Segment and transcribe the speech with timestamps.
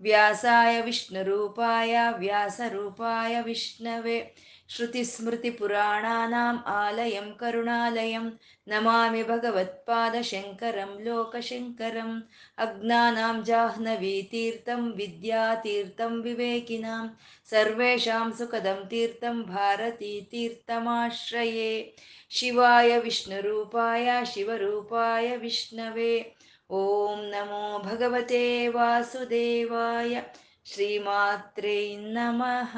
[0.00, 4.34] ವ್ಯಾಸಾಯ ವಿಷ್ಣುರೂಪಾಯ ವ್ಯಾಸರೂಪಾಯ ವಿಷ್ಣವೇ
[4.68, 8.30] श्रुतिस्मृतिपुराणानाम् आलयं करुणालयं
[8.66, 12.20] नमामि भगवत्पादशङ्करं लोकशङ्करम्
[12.58, 17.08] अज्ञानां जाह्नवीतीर्थं विद्यातीर्थं विवेकिनां
[17.50, 21.94] सर्वेषां सुखदं तीर्थं भारतीतीर्थमाश्रये
[22.30, 26.34] शिवाय विष्णुरूपाय शिवरूपाय विष्णवे
[26.71, 30.21] ಓಂ ನಮೋ ಭಗವತೆ ವಾಸುದೇವಾಯ
[30.65, 32.77] ಶ್ರೀಮಾತ್ರೇ ನಮಃ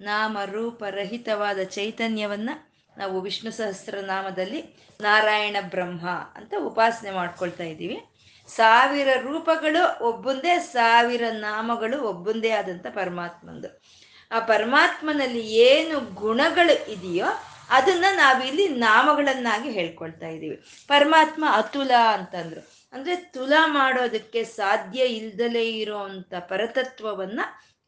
[0.00, 4.60] ನಾಮ ರೂಪರಹಿತವಾದ ಚೈತನ್ಯವನ್ನು ನಾವು ವಿಷ್ಣು ಸಹಸ್ರನಾಮದಲ್ಲಿ
[5.00, 7.98] ನಾರಾಯಣ ಬ್ರಹ್ಮ ಅಂತ ಉಪಾಸನೆ ಮಾಡ್ಕೊಳ್ತಾ ಇದ್ದೀವಿ.
[8.46, 13.82] ಸಾವಿರ ರೂಪಗಳು ಒಬ್ಬೊಂದೇ, ಸಾವಿರ ನಾಮಗಳು ಒಬ್ಬೊಂದೇ ಆದಂಥ ಪರಮಾತ್ಮಂದು.
[14.30, 17.26] ಆ ಪರಮಾತ್ಮನಲ್ಲಿ ಏನು ಗುಣಗಳು ಇದೆಯೋ
[17.70, 22.60] ಅದನ್ನ ನಾವಿಲ್ಲಿ ನಾಮಗಳನ್ನಾಗಿ ಹೇಳ್ಕೊಳ್ತಾ ಇದ್ದೀವಿ ಪರಮಾತ್ಮ ಅತುಲ ಅಂತಂದ್ರು.
[22.92, 27.40] ಅಂದ್ರೆ ತುಲ ಮಾಡೋದಕ್ಕೆ ಸಾಧ್ಯ ಇಲ್ದಲೇ ಇರೋಂಥ ಪರತತ್ವವನ್ನ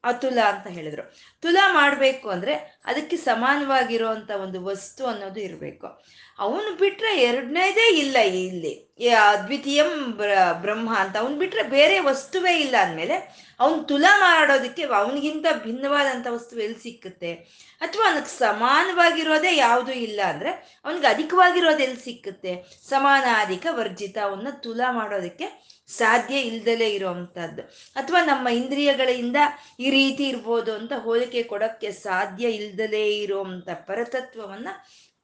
[0.05, 1.15] ಅತುಲ ಅಂತ ಹೇಳಿದ್ರು.
[1.41, 6.03] ತುಲ ಮಾಡಬೇಕು ಅಂದ್ರೆ ಅದಕ್ಕೆ ಸಮಾನವಾಗಿರುವಂತ ಒಂದು ವಸ್ತು ಅನ್ನೋದು ಇರಬೇಕು.
[6.39, 8.89] ಅವನು ಬಿಟ್ರೆ ಎರಡನೇದೇ ಇಲ್ಲ ಇಲ್ಲಿ.
[9.29, 10.13] ಅದ್ವಿತೀಯಂ
[10.61, 16.83] ಬ್ರಹ್ಮ ಅಂತ ಅವನು ಬಿಟ್ರೆ ಬೇರೆ ವಸ್ತುವೇ ಇಲ್ಲ ಅಂದಮೇಲೆ ಅವನು ತುಲ ಮಾಡೋದಕ್ಕೆ ಅವನಿಗಿಂತ ಭಿನ್ನವಾದಂಥ ವಸ್ತು ಎಲ್ಲಿ
[16.83, 17.33] ಸಿಕ್ಕುತ್ತೆ?
[17.81, 22.65] ಅಥವಾ ಅವನಿಗೆ ಸಮಾನವಾಗಿರೋದೇ ಯಾವುದು ಇಲ್ಲ ಅಂದ್ರೆ ಅವನಿಗೆ ಅಧಿಕವಾಗಿರೋದು ಎಲ್ಲಿ ಸಿಕ್ಕುತ್ತೆ?
[22.89, 27.63] ಸಮಾನಾಧಿಕ ವರ್ಜಿತ ಅವನ್ನ ತುಲ ಮಾಡೋದಕ್ಕೆ ಸಾಧ್ಯ ಇಲ್ದಲೇ ಇರೋವಂಥದ್ದು
[27.97, 29.37] ಅಥವಾ ನಮ್ಮ ಇಂದ್ರಿಯಗಳಿಂದ
[29.81, 34.69] ಈ ರೀತಿ ಇರ್ಬೋದು ಅಂತ ಹೋಲಿಕೆ ಕೊಡೋಕ್ಕೆ ಸಾಧ್ಯ ಇಲ್ದಲೇ ಇರುವಂಥ ಪರತತ್ವವನ್ನ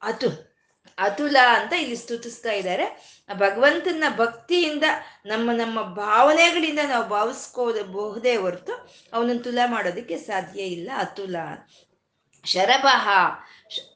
[0.03, 0.55] ಅತು
[0.99, 2.87] ಅತುಲ ಅಂತ ಇಲ್ಲಿ ಸ್ತುತಿಸ್ತಾ ಇದ್ದಾರೆ.
[3.37, 4.85] ಭಗವಂತನ ಭಕ್ತಿಯಿಂದ
[5.27, 8.73] ನಮ್ಮ ನಮ್ಮ ಭಾವನೆಗಳಿಂದ ನಾವು ಭಾವಿಸ್ಕೋಬಹುದೇ ಹೊರತು
[9.13, 11.37] ಅವನನ್ನು ತುಲ ಮಾಡೋದಕ್ಕೆ ಸಾಧ್ಯ ಇಲ್ಲ ಅತುಲ.
[12.45, 13.09] ಶರಭಃ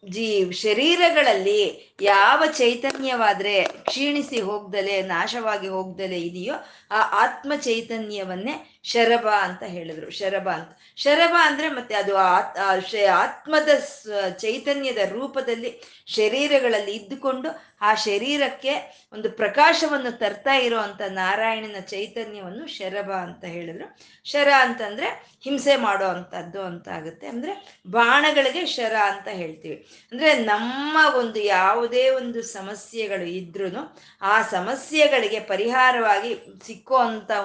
[0.04, 6.54] ಜೀ, ಶರೀರಗಳಲ್ಲಿ ಯಾವ ಚೈತನ್ಯವಾದ್ರೆ ಕ್ಷೀಣಿಸಿ ಹೋಗ್ದಲೆ, ನಾಶವಾಗಿ ಹೋಗ್ದಲೆ ಇದೆಯೋ
[6.90, 10.10] ಆ ಆತ್ಮ ಚೈತನ್ಯವನ್ನೇ ಶರಭ ಅಂತ ಹೇಳಿದ್ರು.
[10.10, 10.68] ಶರಭ ಅಂತ.
[10.96, 13.68] ಶರಭ ಅಂದ್ರೆ ಮತ್ತೆ ಅದು ಆತ್ಮದ
[14.30, 17.48] ಚೈತನ್ಯದ ರೂಪದಲ್ಲಿ ಶರೀರಗಳಲ್ಲಿ ಇದ್ದುಕೊಂಡು
[17.80, 23.98] ಆ ಶರೀರಕ್ಕೆ ಒಂದು ಪ್ರಕಾಶವನ್ನು ತರ್ತಾ ಇರೋ ಅಂತ ನಾರಾಯಣನ ಚೈತನ್ಯವನ್ನು ಶರಭ ಅಂತ ಹೇಳಿದ್ರು.
[24.24, 27.26] ಶರ ಅಂತಂದ್ರೆ ಹಿಂಸೆ ಮಾಡೋ ಅಂತದ್ದು ಅಂತ ಆಗುತ್ತೆ.
[27.26, 29.86] ಅಂದ್ರೆ ಬಾಣಗಳಿಗೆ ಶರ ಅಂತ ಹೇಳ್ತೀವಿ.
[30.12, 36.34] ಅಂದ್ರೆ ನಮ್ಮ ಒಂದು ಯಾವುದೇ ಒಂದು ಸಮಸ್ಯೆಗಳು ಇದ್ರೂ ಆ ಸಮಸ್ಯೆಗಳಿಗೆ ಪರಿಹಾರವಾಗಿ
[36.66, 36.94] ಸಿಕ್ಕೋ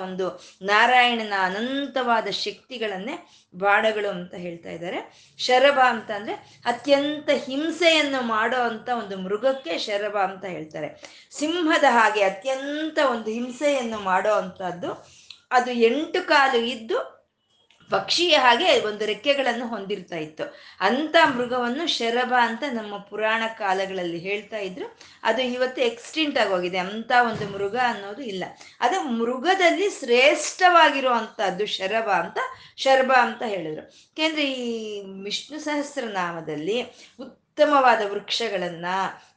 [0.02, 5.34] ಒಂದು ನಾರಾಯಣನ ಅನಂತವಾದ ಶಕ್ತಿಗಳನ್ನೇ ಬಾಣಗಳು ಅಂತ ಹೇಳ್ತಾ ಇದ್ದಾರೆ.
[5.38, 6.34] ಶರಭ ಅಂತ ಅಂದ್ರೆ
[6.66, 10.90] ಅತ್ಯಂತ ಹಿಂಸೆಯನ್ನು ಮಾಡೋ ಅಂತ ಒಂದು ಮೃಗಕ್ಕೆ ಶರಭ ಅಂತ ಹೇಳ್ತಾರೆ.
[11.31, 17.12] ಸಿಂಹದ ಹಾಗೆ ಅತ್ಯಂತ ಒಂದು ಹಿಂಸೆಯನ್ನು ಮಾಡೋ ಅಂತದ್ದು ಅದು ಎಂಟು ಕಾಲು ಇದ್ದು
[17.89, 20.55] ಪಕ್ಷಿಯ ಹಾಗೆ ಒಂದು ರೆಕ್ಕೆಗಳನ್ನು ಹೊಂದಿರ್ತಾ ಇತ್ತು.
[20.79, 24.99] ಅಂತ ಮೃಗವನ್ನು ಶರಭ ಅಂತ ನಮ್ಮ ಪುರಾಣ ಕಾಲಗಳಲ್ಲಿ ಹೇಳ್ತಾ ಇದ್ರು.
[25.23, 26.77] ಅದು ಇವತ್ತು ಎಕ್ಸ್ಟಿಂಟ್ ಆಗೋಗಿದೆ.
[26.77, 28.43] ಅಂತ ಒಂದು ಮೃಗ ಅನ್ನೋದು ಇಲ್ಲ.
[28.79, 32.38] ಅದು ಮೃಗದಲ್ಲಿ ಶ್ರೇಷ್ಠವಾಗಿರುವಂತಹದ್ದು ಶರಭ ಅಂತ
[32.77, 33.83] ಶರಭ ಅಂತ ಹೇಳಿದ್ರು.
[33.83, 36.83] ಯಾಕೆಂದ್ರೆ ಈ ವಿಷ್ಣು ಸಹಸ್ರನಾಮದಲ್ಲಿ
[37.53, 38.86] ಉತ್ತಮವಾದ ವೃಕ್ಷಗಳನ್ನ,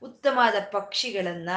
[0.02, 1.50] ಉತ್ತಮವಾದ ಪಕ್ಷಿಗಳನ್ನ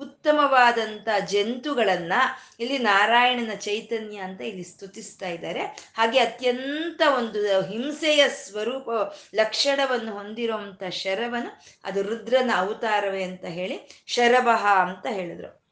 [0.00, 2.12] ಉತ್ತಮವಾದಂಥ ಜಂತುಗಳನ್ನ
[2.60, 5.62] ಇಲ್ಲಿ ನಾರಾಯಣನ ಚೈತನ್ಯ ಅಂತ ಇಲ್ಲಿ ಸ್ತುತಿಸ್ತಾ ಇದ್ದಾರೆ.
[5.94, 8.88] ಹಾಗೆ ಅತ್ಯಂತ ಒಂದು ಹಿಂಸೆಯ ಸ್ವರೂಪ,
[9.34, 15.62] ಲಕ್ಷಣವನ್ನು ಹೊಂದಿರುವಂಥ ಶರವನು ಅದು ರುದ್ರನ ಅವತಾರವೇ ಅಂತ ಹೇಳಿ ಶರಭಃ ಅಂತ ಹೇಳಿದ್ರು.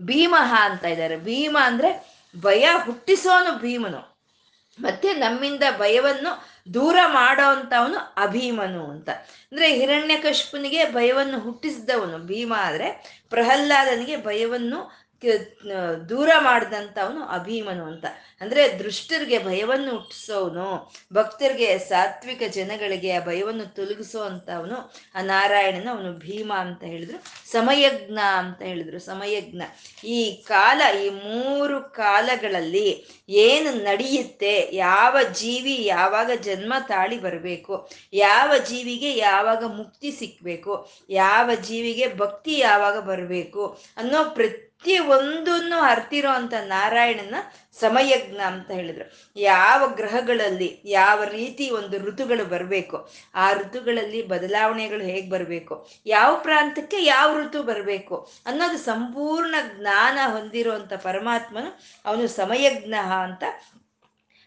[0.00, 1.16] ಭೀಮಃ ಅಂತ ಇದ್ದಾರೆ.
[1.16, 4.15] ಭೀಮ ಅಂದ್ರೆ ಭಯ ಹುಟ್ಟಿಸೋನು ಭೀಮನು.
[4.78, 6.32] ಮತ್ತೆ ನಮ್ಮಿಂದ ಭಯವನ್ನು
[6.74, 9.08] ದೂರ ಮಾಡೋ ಅಂತವನು ಅಭೀಮನು ಅಂತ.
[9.52, 12.88] ಅಂದ್ರೆ ಹಿರಣ್ಯಕಶ್ಪನಿಗೆ ಭಯವನ್ನು ಹುಟ್ಟಿಸಿದವನು ಭೀಮ ಆದ್ರೆ
[13.30, 15.05] ಪ್ರಹ್ಲಾದನಿಗೆ ಭಯವನ್ನು
[16.08, 18.04] ದೂರ ಮಾಡಿದಂಥವನು ಅಭೀಮನು ಅಂತ.
[18.40, 26.84] ಅಂದ್ರೆ ದೃಷ್ಟರಿಗೆ ಭಯವನ್ನು ಹುಟ್ಟಿಸೋನು, ಭಕ್ತರಿಗೆ, ಸಾತ್ವಿಕ ಜನಗಳಿಗೆ ಆ ಭಯವನ್ನು ತೊಲಗಿಸೋ ಆ ನಾರಾಯಣನ, ಅವನು ಭೀಮ ಅಂತ
[26.84, 29.62] ಹೇಳಿದ್ರು, ಸಮಯಜ್ಞ ಅಂತ ಹೇಳಿದ್ರು, ಸಮಯಜ್ಞ.
[30.04, 39.16] ಈ ಕಾಲ, ಈ ಮೂರು ಕಾಲಗಳಲ್ಲಿ ಏನು ನಡೆಯುತ್ತೆ, ಯಾವ ಜೀವಿ ಯಾವಾಗ ಜನ್ಮ ತಾಳಿ ಬರಬೇಕು, ಯಾವ ಜೀವಿಗೆ
[39.16, 47.36] ಯಾವಾಗ ಮುಕ್ತಿ ಸಿಕ್ಬೇಕು, ಯಾವ ಜೀವಿಗೆ ಭಕ್ತಿ ಯಾವಾಗ ಬರಬೇಕು ಅನ್ನೋ ಪ್ರತಿ ಪ್ರತಿ ಒಂದನ್ನು ಅರ್ತಿರೋ ಅಂತ ನಾರಾಯಣನ
[47.80, 49.06] ಸಮಯಜ್ಞ ಅಂತ ಹೇಳಿದ್ರು.
[49.36, 52.96] ಯಾವ ಗ್ರಹಗಳಲ್ಲಿ ಯಾವ ರೀತಿ ಒಂದು ಋತುಗಳು ಬರಬೇಕು,
[53.34, 55.74] ಆ ಋತುಗಳಲ್ಲಿ ಬದಲಾವಣೆಗಳು ಹೇಗೆ ಬರಬೇಕು,
[56.06, 61.72] ಯಾವ ಪ್ರಾಂತಕ್ಕೆ ಯಾವ ಋತು ಬರಬೇಕು ಅನ್ನೋದು ಸಂಪೂರ್ಣ ಜ್ಞಾನ ಹೊಂದಿರುವಂಥ ಪರಮಾತ್ಮನು
[62.04, 63.44] ಅವನು ಸಮಯಜ್ಞ ಅಂತ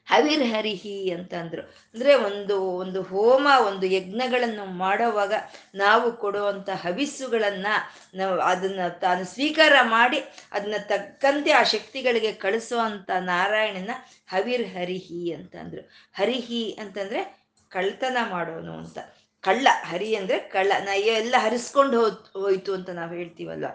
[0.09, 1.61] ಹವಿರ್ಹರಿಹಿ ಅಂತಂದ್ರು.
[1.61, 5.33] ಅಂದ್ರೆ ಒಂದು ಒಂದು ಹೋಮ, ಒಂದು ಯಜ್ಞಗಳನ್ನು ಮಾಡುವಾಗ
[5.75, 7.67] ನಾವು ಕೊಡುವಂಥ ಹವಿಸ್ಸುಗಳನ್ನ
[8.15, 10.17] ನಾವು ಅದನ್ನ ತಾನು ಸ್ವೀಕಾರ ಮಾಡಿ
[10.51, 13.89] ಅದನ್ನ ತಕ್ಕಂತೆ ಆ ಶಕ್ತಿಗಳಿಗೆ ಕಳಿಸುವಂತ ನಾರಾಯಣನ
[14.27, 15.81] ಹವಿರ್ ಹರಿಹಿ ಅಂತಂದ್ರು.
[16.13, 17.39] ಹರಿಹಿ ಅಂತಂದ್ರೆ
[17.69, 18.97] ಕಳ್ತನ ಮಾಡೋನು ಅಂತ.
[19.41, 20.71] ಕಳ್ಳ, ಹರಿ ಅಂದ್ರೆ ಕಳ್ಳ.
[20.79, 23.65] ನಾ ಎಲ್ಲ ಹರಿಸ್ಕೊಂಡು ಹೋ ಹೋಯ್ತು ಅಂತ ನಾವು ಹೇಳ್ತೀವಲ್ವ?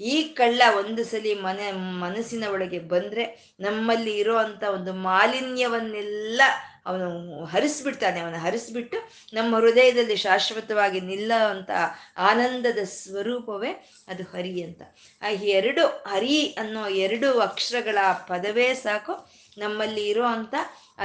[0.00, 6.42] ಈ ಕಳ್ಳ ಒಂದು ಸಲಿ ಮನೆ, ಮನಸ್ಸಿನ ಒಳಗೆ ಬಂದ್ರೆ ನಮ್ಮಲ್ಲಿ ಇರೋ ಅಂತ ಒಂದು ಮಾಲಿನ್ಯವನ್ನೆಲ್ಲ
[6.86, 8.20] ಅವನು ಹರಿಸ್ಬಿಡ್ತಾನೆ.
[8.20, 8.96] ಅವನು ಹರಿಸ್ಬಿಟ್ಟು
[9.34, 11.70] ನಮ್ಮ ಹೃದಯದಲ್ಲಿ ಶಾಶ್ವತವಾಗಿ ನಿಲ್ಲುವಂಥ
[12.16, 13.72] ಆನಂದದ ಸ್ವರೂಪವೇ
[14.08, 14.82] ಅದು ಹರಿ ಅಂತ.
[15.22, 19.40] ಆ ಎರಡು ಹರಿ ಅನ್ನೋ ಎರಡು ಅಕ್ಷರಗಳ ಪದವೇ ಸಾಕು.
[19.58, 20.54] ನಮ್ಮಲ್ಲಿ ಇರೋ ಅಂಥ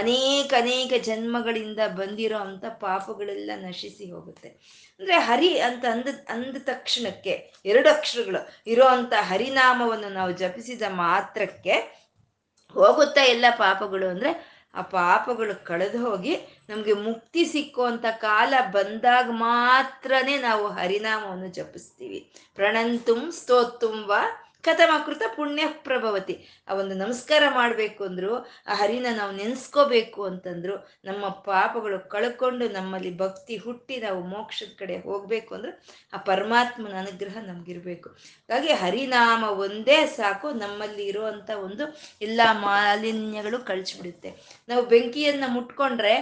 [0.02, 4.50] ಅನೇಕ ಅನೇಕ ಜನ್ಮಗಳಿಂದ ಬಂದಿರೋ ಅಂಥ ಪಾಪಗಳೆಲ್ಲ ನಶಿಸಿ ಹೋಗುತ್ತೆ.
[5.00, 7.34] ಅಂದ್ರೆ ಹರಿ ಅಂತ ಅಂದ ಅಂದ ತಕ್ಷಣಕ್ಕೆ,
[7.66, 11.78] ಎರಡು ಅಕ್ಷರಗಳು ಇರೋ ಅಂತ ಹರಿನಾಮವನ್ನು ನಾವು ಜಪಿಸಿದ ಮಾತ್ರಕ್ಕೆ
[12.76, 14.32] ಹೋಗುತ್ತಾ ಎಲ್ಲ ಪಾಪಗಳು ಅಂದ್ರೆ
[14.74, 16.34] ಆ ಪಾಪಗಳು ಕಳೆದು ಹೋಗಿ
[16.70, 22.20] ನಮಗೆ ಮುಕ್ತಿ ಸಿಕ್ಕುವಂಥ ಕಾಲ ಬಂದಾಗ ಮಾತ್ರನೇ ನಾವು ಹರಿನಾಮವನ್ನು ಜಪಿಸ್ತೀವಿ.
[22.58, 23.96] ಪ್ರಣಂತುಂ ಸ್ತೋತ್ತುಂ
[24.66, 26.36] ಕಥಮಕೃತ ಪುಣ್ಯ ಪ್ರಭವತಿ
[26.68, 28.32] ಆ ಒಂದು ನಮಸ್ಕಾರ ಮಾಡಬೇಕು ಅಂದ್ರು,
[28.68, 30.76] ಆ ಹರಿನ ನಾವು ನೆನೆಸ್ಕೋಬೇಕು ಅಂತಂದ್ರು,
[31.06, 35.72] ನಮ್ಮ ಪಾಪಗಳು ಕಳ್ಕೊಂಡು ನಮ್ಮಲ್ಲಿ ಭಕ್ತಿ ಹುಟ್ಟಿ ನಾವು ಮೋಕ್ಷದ ಕಡೆ ಹೋಗ್ಬೇಕು ಅಂದ್ರೆ,
[36.14, 38.10] ಆ ಪರಮಾತ್ಮನ ಅನುಗ್ರಹ ನಮ್ಗಿರ್ಬೇಕು.
[38.10, 41.86] ಹಾಗಾಗಿ ಹರಿನಾಮ ಒಂದೇ ಸಾಕು, ನಮ್ಮಲ್ಲಿ ಇರುವಂತ ಒಂದು
[42.22, 44.32] ಎಲ್ಲ ಮಾಲಿನ್ಯಗಳು ಕಳ್ಸಿಬಿಡುತ್ತೆ
[44.70, 46.16] ನಾವು ಬೆಂಕಿಯನ್ನ ಮುಟ್ಕೊಂಡ್ರೆ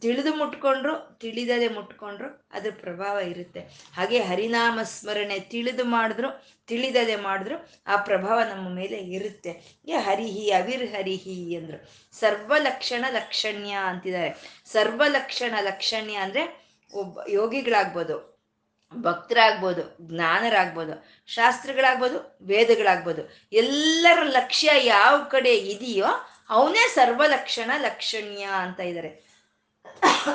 [0.00, 3.60] ತಿಳಿದು ಮುಟ್ಕೊಂಡ್ರು, ತಿಳಿದದೆ ಮುಟ್ಕೊಂಡ್ರು ಅದ್ರ ಪ್ರಭಾವ ಇರುತ್ತೆ.
[3.96, 6.30] ಹಾಗೆ ಹರಿನಾಮ ಸ್ಮರಣೆ ತಿಳಿದು ಮಾಡಿದ್ರು,
[6.66, 7.56] ತಿಳಿದದೆ ಮಾಡಿದ್ರು
[7.86, 9.82] ಆ ಪ್ರಭಾವ ನಮ್ಮ ಮೇಲೆ ಇರುತ್ತೆ.
[9.86, 11.78] ಏ ಹರಿಹಿ ಅವಿರ್ ಹರಿಹಿ ಅಂದ್ರು.
[12.12, 14.30] ಸರ್ವಲಕ್ಷಣ ಲಕ್ಷಣ್ಯ ಅಂತಿದ್ದಾರೆ.
[14.72, 16.44] ಸರ್ವಲಕ್ಷಣ ಲಕ್ಷಣ್ಯ ಅಂದ್ರೆ
[16.92, 18.16] ಒಬ್ಬ ಯೋಗಿಗಳಾಗ್ಬೋದು,
[18.92, 20.94] ಭಕ್ತರಾಗ್ಬೋದು, ಜ್ಞಾನರಾಗ್ಬೋದು,
[21.26, 23.22] ಶಾಸ್ತ್ರಗಳಾಗ್ಬೋದು, ವೇದಗಳಾಗ್ಬೋದು.
[23.52, 26.06] ಎಲ್ಲರ ಲಕ್ಷ್ಯ ಯಾವ ಕಡೆ ಇದೆಯೋ
[26.50, 29.31] ಅವನೇ ಸರ್ವಲಕ್ಷಣ ಲಕ್ಷಣ್ಯ ಅಂತ ಇದ್ದಾರೆ.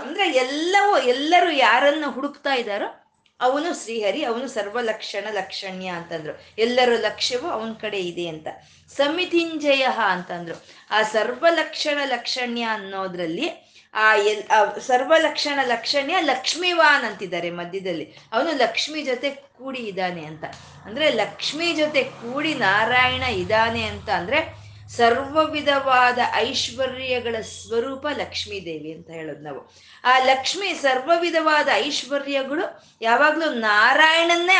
[0.02, 3.04] ಅಂದ್ರೆ ಎಲ್ಲವೂ, ಎಲ್ಲರೂ ಯಾರನ್ನು ಹುಡುಕ್ತಾ ಇದ್ದಾರೋ
[3.40, 6.42] ಅವನು ಶ್ರೀಹರಿ, ಅವನು ಸರ್ವಲಕ್ಷಣ ಲಕ್ಷಣ್ಯ ಅಂತಂದ್ರು.
[6.58, 8.48] ಎಲ್ಲರ ಲಕ್ಷ್ಯವೂ ಅವನ ಕಡೆ ಇದೆ ಅಂತ.
[8.96, 10.66] ಸಮಿತಿಂಜಯ ಅಂತಂದ್ರು.
[10.92, 18.16] ಆ ಸರ್ವಲಕ್ಷಣ ಲಕ್ಷಣ್ಯ ಅನ್ನೋದ್ರಲ್ಲಿ ಆ ಎಲ್ ಸರ್ವಲಕ್ಷಣ ಲಕ್ಷಣ್ಯ ಲಕ್ಷ್ಮೀವಾನ್ ಅಂತಿದ್ದಾರೆ ಮಧ್ಯದಲ್ಲಿ.
[18.32, 20.44] ಅವನು ಲಕ್ಷ್ಮಿ ಜೊತೆ ಕೂಡಿ ಇದ್ದಾನೆ ಅಂತ.
[20.86, 29.10] ಅಂದ್ರೆ ಲಕ್ಷ್ಮಿ ಜೊತೆ ಕೂಡಿ ನಾರಾಯಣ ಇದ್ದಾನೆ ಅಂತ ಅಂದ್ರೆ ಸರ್ವ ವಿಧವಾದ ಐಶ್ವರ್ಯಗಳ ಸ್ವರೂಪ ಲಕ್ಷ್ಮೀ ದೇವಿ ಅಂತ
[29.10, 29.74] ಹೇಳೋದು ನಾವು.
[30.04, 34.58] ಆ ಲಕ್ಷ್ಮಿ ಸರ್ವ ವಿಧವಾದ ಐಶ್ವರ್ಯಗಳು ಯಾವಾಗ್ಲೂ ನಾರಾಯಣನ್ನೇ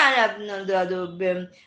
[0.54, 1.06] ಒಂದು ಅದು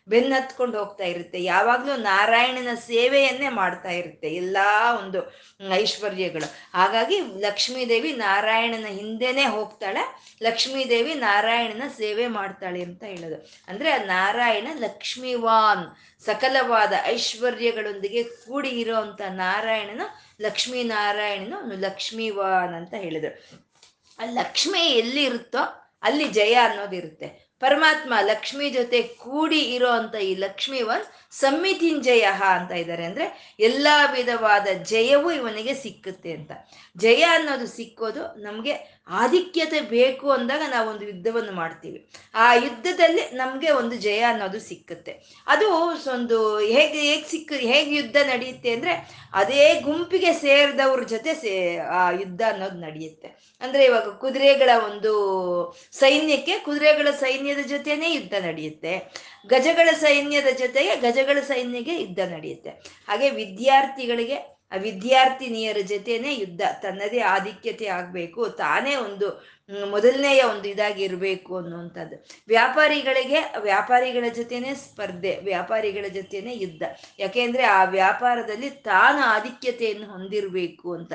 [0.09, 1.43] ಬೆನ್ನತ್ಕೊಂಡು ಹೋಗ್ತಾ ಇರುತ್ತೆ.
[1.43, 5.33] ಯಾವಾಗ್ಲೂ ನಾರಾಯಣನ ಸೇವೆಯನ್ನೇ ಮಾಡ್ತಾ ಇರುತ್ತೆ ಎಲ್ಲಾ ಒಂದು
[5.75, 6.55] ಐಶ್ವರ್ಯಗಳು.
[6.75, 10.03] ಹಾಗಾಗಿ ಲಕ್ಷ್ಮೀ ದೇವಿ ನಾರಾಯಣನ ಹಿಂದೆನೆ ಹೋಗ್ತಾಳೆ.
[10.43, 13.51] ಲಕ್ಷ್ಮೀ ದೇವಿ ನಾರಾಯಣನ ಸೇವೆ ಮಾಡ್ತಾಳೆ ಅಂತ ಹೇಳೋದು.
[13.69, 20.07] ಅಂದ್ರೆ ನಾರಾಯಣ ಲಕ್ಷ್ಮೀವಾನ್ ಸಕಲವಾದ ಐಶ್ವರ್ಯಗಳೊಂದಿಗೆ ಕೂಡಿ ಇರೋಂಥ ಲಕ್ಷ್ಮೀ
[20.41, 23.37] ಲಕ್ಷ್ಮೀನಾರಾಯಣನು ಅವನು ಲಕ್ಷ್ಮೀವಾನ್ ಅಂತ ಹೇಳಿದರು.
[24.19, 25.63] ಆ ಲಕ್ಷ್ಮಿ ಎಲ್ಲಿ ಇರುತ್ತೋ
[26.03, 33.05] ಅಲ್ಲಿ ಜಯ ಅನ್ನೋದಿರುತ್ತೆ ಪರಮಾತ್ಮ ಲಕ್ಷ್ಮಿ ಜೊತೆ ಕೂಡಿ ಇರೋ ಅಂತ ಈ ಲಕ್ಷ್ಮೀವನ್ ಸಮ್ಮಿತಿಂಜಯ ಅಂತ ಇದ್ದಾರೆ.
[33.05, 36.53] ಅಂದ್ರೆ ಎಲ್ಲಾ ವಿಧವಾದ ಜಯವೂ ಇವನಿಗೆ ಸಿಕ್ಕುತ್ತೆ ಅಂತ.
[36.97, 42.09] ಜಯ ಅನ್ನೋದು ಸಿಕ್ಕೋದು ನಮಗೆ ಆಧಿಕ್ಯತೆ ಬೇಕು ಅಂದಾಗ ನಾವೊಂದು ಯುದ್ಧವನ್ನು ಮಾಡ್ತೀವಿ.
[42.35, 45.43] ಆ ಯುದ್ಧದಲ್ಲಿ ನಮಗೆ ಒಂದು ಜಯ ಅನ್ನೋದು ಸಿಕ್ಕುತ್ತೆ.
[45.47, 45.71] ಅದು
[46.15, 52.43] ಒಂದು ಹೇಗೆ ಹೇಗೆ ಸಿಕ್ಕ, ಹೇಗೆ ಯುದ್ಧ ನಡೆಯುತ್ತೆ ಅಂದ್ರೆ ಅದೇ ಗುಂಪಿಗೆ ಸೇರಿದವ್ರ ಜೊತೆ ಸೇ, ಆ ಯುದ್ಧ
[52.43, 53.59] ಅನ್ನೋದು ನಡೆಯುತ್ತೆ.
[53.61, 55.13] ಅಂದ್ರೆ ಇವಾಗ ಕುದುರೆಗಳ ಒಂದು
[55.93, 59.13] ಸೈನ್ಯಕ್ಕೆ ಕುದುರೆಗಳ ಸೈನ್ಯದ ಜೊತೆನೇ ಯುದ್ಧ ನಡೆಯುತ್ತೆ.
[59.47, 62.71] ಗಜಗಳ ಸೈನ್ಯದ ಜೊತೆಗೆ ಗಜಗಳ ಸೈನ್ಯಗೆ ಯುದ್ಧ ನಡೆಯುತ್ತೆ.
[63.09, 69.51] ಹಾಗೆ ವಿದ್ಯಾರ್ಥಿಗಳಿಗೆ ವಿದ್ಯಾರ್ಥಿನಿಯರ ಜೊತೆನೆ ಯುದ್ಧ, ತನ್ನದೇ ಆಧಿಕ್ಯತೆ ಆಗಬೇಕು, ತಾನೇ ಒಂದು
[69.85, 72.29] ಮೊದಲನೆಯ ಒಂದು ಇದಾಗಿ ಇರಬೇಕು ಅನ್ನುವಂಥದ್ದು.
[72.49, 76.83] ವ್ಯಾಪಾರಿಗಳಿಗೆ, ವ್ಯಾಪಾರಿಗಳ ಜೊತೆನೆ ಸ್ಪರ್ಧೆ, ವ್ಯಾಪಾರಿಗಳ ಜೊತೆನೆ ಯುದ್ಧ.
[77.19, 81.13] ಯಾಕೆಂದ್ರೆ ಆ ವ್ಯಾಪಾರದಲ್ಲಿ ತಾನು ಆಧಿಕ್ಯತೆಯನ್ನು ಹೊಂದಿರಬೇಕು ಅಂತ.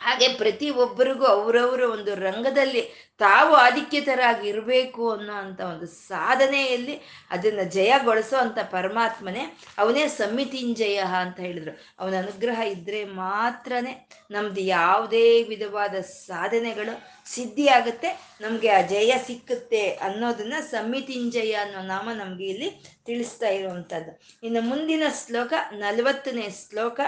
[0.00, 2.82] ಹಾಗೆ ಪ್ರತಿ ಒಬ್ಬರಿಗೂ ಅವರವರ ಒಂದು ರಂಗದಲ್ಲಿ
[3.20, 6.94] ತಾವು ಆಧಿಕ್ಯತರಾಗಿ ಇರಬೇಕು ಅನ್ನೋ ಅಂತ ಒಂದು ಸಾಧನೆಯಲ್ಲಿ
[7.30, 9.42] ಅದನ್ನ ಜಯಗೊಳಿಸೋ ಅಂತ ಪರಮಾತ್ಮನೇ
[9.78, 11.72] ಅವನೇ ಸಮಿತಿಂಜಯ ಅಂತ ಹೇಳಿದ್ರು.
[12.00, 13.94] ಅವನ ಅನುಗ್ರಹ ಇದ್ರೆ ಮಾತ್ರನೇ
[14.30, 15.94] ನಮ್ದು ಯಾವುದೇ ವಿಧವಾದ
[16.28, 16.94] ಸಾಧನೆಗಳು
[17.26, 22.70] ಸಿದ್ಧಿ ಆಗುತ್ತೆ ನಮಗೆ ಆ ಜಯ ಸಿಕ್ಕುತ್ತೆ ಅನ್ನೋದನ್ನ ಸಮಿತಿಂಜಯ ಅನ್ನೋ ನಾಮ ನಮ್ಗೆ ಇಲ್ಲಿ
[23.06, 24.12] ತಿಳಿಸ್ತಾ ಇರುವಂಥದ್ದು
[24.42, 27.00] ಇನ್ನು ಮುಂದಿನ ಶ್ಲೋಕ, ನಲವತ್ತನೇ ಶ್ಲೋಕ.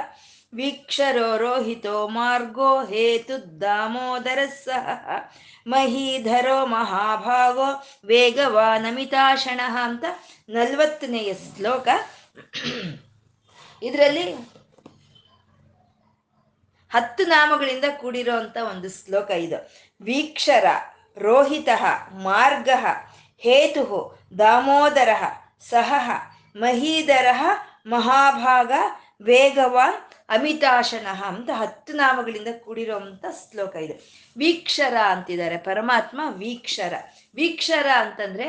[0.54, 4.88] ವೀಕ್ಷರೋ ರೋಹಿತೋ ಮಾರ್ಗೋ ಹೇತು ದಾಮೋದರ ಸಹ.
[5.66, 10.04] ಮಹೀಧರೋ ಮಹಾಭಾಗೋ ವೇಗವಾನಮಿತಾಶಣ ಅಂತ
[10.48, 11.88] ನಲ್ವತ್ತನೆಯ ಶ್ಲೋಕ.
[13.82, 14.32] ಇದರಲ್ಲಿ
[16.90, 19.70] ಹತ್ತು ನಾಮಗಳಿಂದ ಕೂಡಿರೋ ಒಂದು ಶ್ಲೋಕ ಇದು.
[20.02, 20.64] ವೀಕ್ಷರ,
[21.18, 21.68] ರೋಹಿತ,
[22.12, 22.68] ಮಾರ್ಗ,
[23.38, 25.08] ಹೇತು, ದಾಮೋದರ,
[25.70, 26.10] ಸಹ,
[26.56, 27.26] ಮಹೀಧರ,
[27.86, 28.72] ಮಹಾಭಾಗ,
[29.20, 34.00] ವೇಗವಾನ್ ಅಮಿತಾಶನಃ ಅಂತ ಹತ್ತು ನಾಮಗಳಿಂದ ಕೂಡಿರುವಂತ ಶ್ಲೋಕ ಇದೆ.
[34.38, 35.56] ವೀಕ್ಷರ ಅಂತಿದ್ದಾರೆ.
[35.56, 36.94] ಪರಮಾತ್ಮ ವೀಕ್ಷರ.
[37.34, 38.46] ವೀಕ್ಷರ ಅಂತಂದ್ರೆ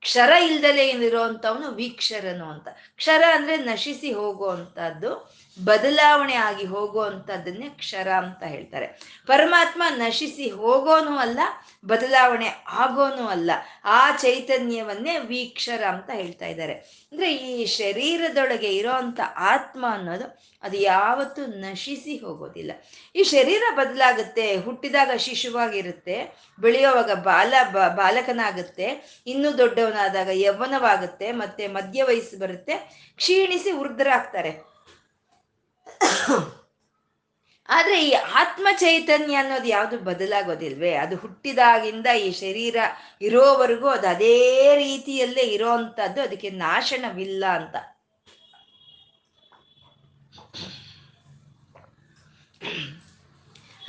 [0.00, 2.68] ಕ್ಷರ ಇಲ್ದಲೇ ಇರುವಂಥವನು ವೀಕ್ಷರನು ಅಂತ.
[2.96, 8.86] ಕ್ಷರ ಅಂದ್ರೆ ನಶಿಸಿ ಹೋಗುವಂಥದ್ದು ಬದಲಾವಣೆ ಆಗಿ ಹೋಗುವಂಥದ್ದನ್ನೇ ಕ್ಷರ ಅಂತ ಹೇಳ್ತಾರೆ.
[9.26, 11.40] ಪರಮಾತ್ಮ ನಶಿಸಿ ಹೋಗೋನು ಅಲ್ಲ,
[11.86, 13.50] ಬದಲಾವಣೆ ಆಗೋನು ಅಲ್ಲ.
[13.84, 16.72] ಆ ಚೈತನ್ಯವನ್ನೇ ವೀಕ್ಷರ ಅಂತ ಹೇಳ್ತಾ ಇದ್ದಾರೆ.
[17.12, 22.72] ಅಂದ್ರೆ ಈ ಶರೀರದೊಳಗೆ ಇರೋಂಥ ಆತ್ಮ ಅನ್ನೋದು ಅದು ಯಾವತ್ತೂ ನಶಿಸಿ ಹೋಗೋದಿಲ್ಲ.
[23.16, 32.74] ಈ ಶರೀರ ಬದಲಾಗುತ್ತೆ, ಹುಟ್ಟಿದಾಗ ಶಿಶುವಾಗಿರುತ್ತೆ, ಬೆಳೆಯುವಾಗ ಬಾಲ ಬಾಲಕನಾಗುತ್ತೆ, ಇನ್ನೂ ದೊಡ್ಡವನಾದಾಗ ಯೌವನವಾಗುತ್ತೆ, ಮತ್ತೆ ಮಧ್ಯ ವಯಸ್ಸು ಬರುತ್ತೆ,
[33.16, 34.67] ಕ್ಷೀಣಿಸಿ ವೃದ್ಧರಾಗ್ತಾರೆ.
[37.68, 40.94] ಆದ್ರೆ ಈ ಆತ್ಮ ಚೈತನ್ಯ ಅನ್ನೋದು ಯಾವುದು ಬದಲಾಗೋದಿಲ್ವೇ?
[40.94, 42.76] ಅದು ಹುಟ್ಟಿದಾಗಿಂದ ಈ ಶರೀರ
[43.20, 47.76] ಇರೋವರೆಗೂ ಅದು ಅದೇ ರೀತಿಯಲ್ಲೇ ಇರೋ ಅಂತದ್ದು ಅದಕ್ಕೆ ನಾಶನವಿಲ್ಲ ಅಂತ.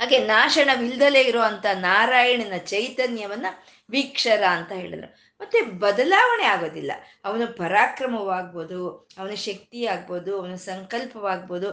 [0.00, 3.46] ಹಾಗೆ ನಾಶನವಿಲ್ದಲೇ ಇರುವಂತ ನಾರಾಯಣನ ಚೈತನ್ಯವನ್ನ
[3.90, 5.29] ವೀಕ್ಷರ ಅಂತ ಹೇಳಿದ್ರು.
[5.40, 6.92] ಮತ್ತೆ ಬದಲಾವಣೆ ಆಗೋದಿಲ್ಲ.
[7.24, 8.78] ಅವನ ಪರಾಕ್ರಮವಾಗ್ಬೋದು
[9.18, 11.68] ಅವನ ಶಕ್ತಿ ಆಗ್ಬೋದು ಅವನ ಸಂಕಲ್ಪವಾಗ್ಬೋದು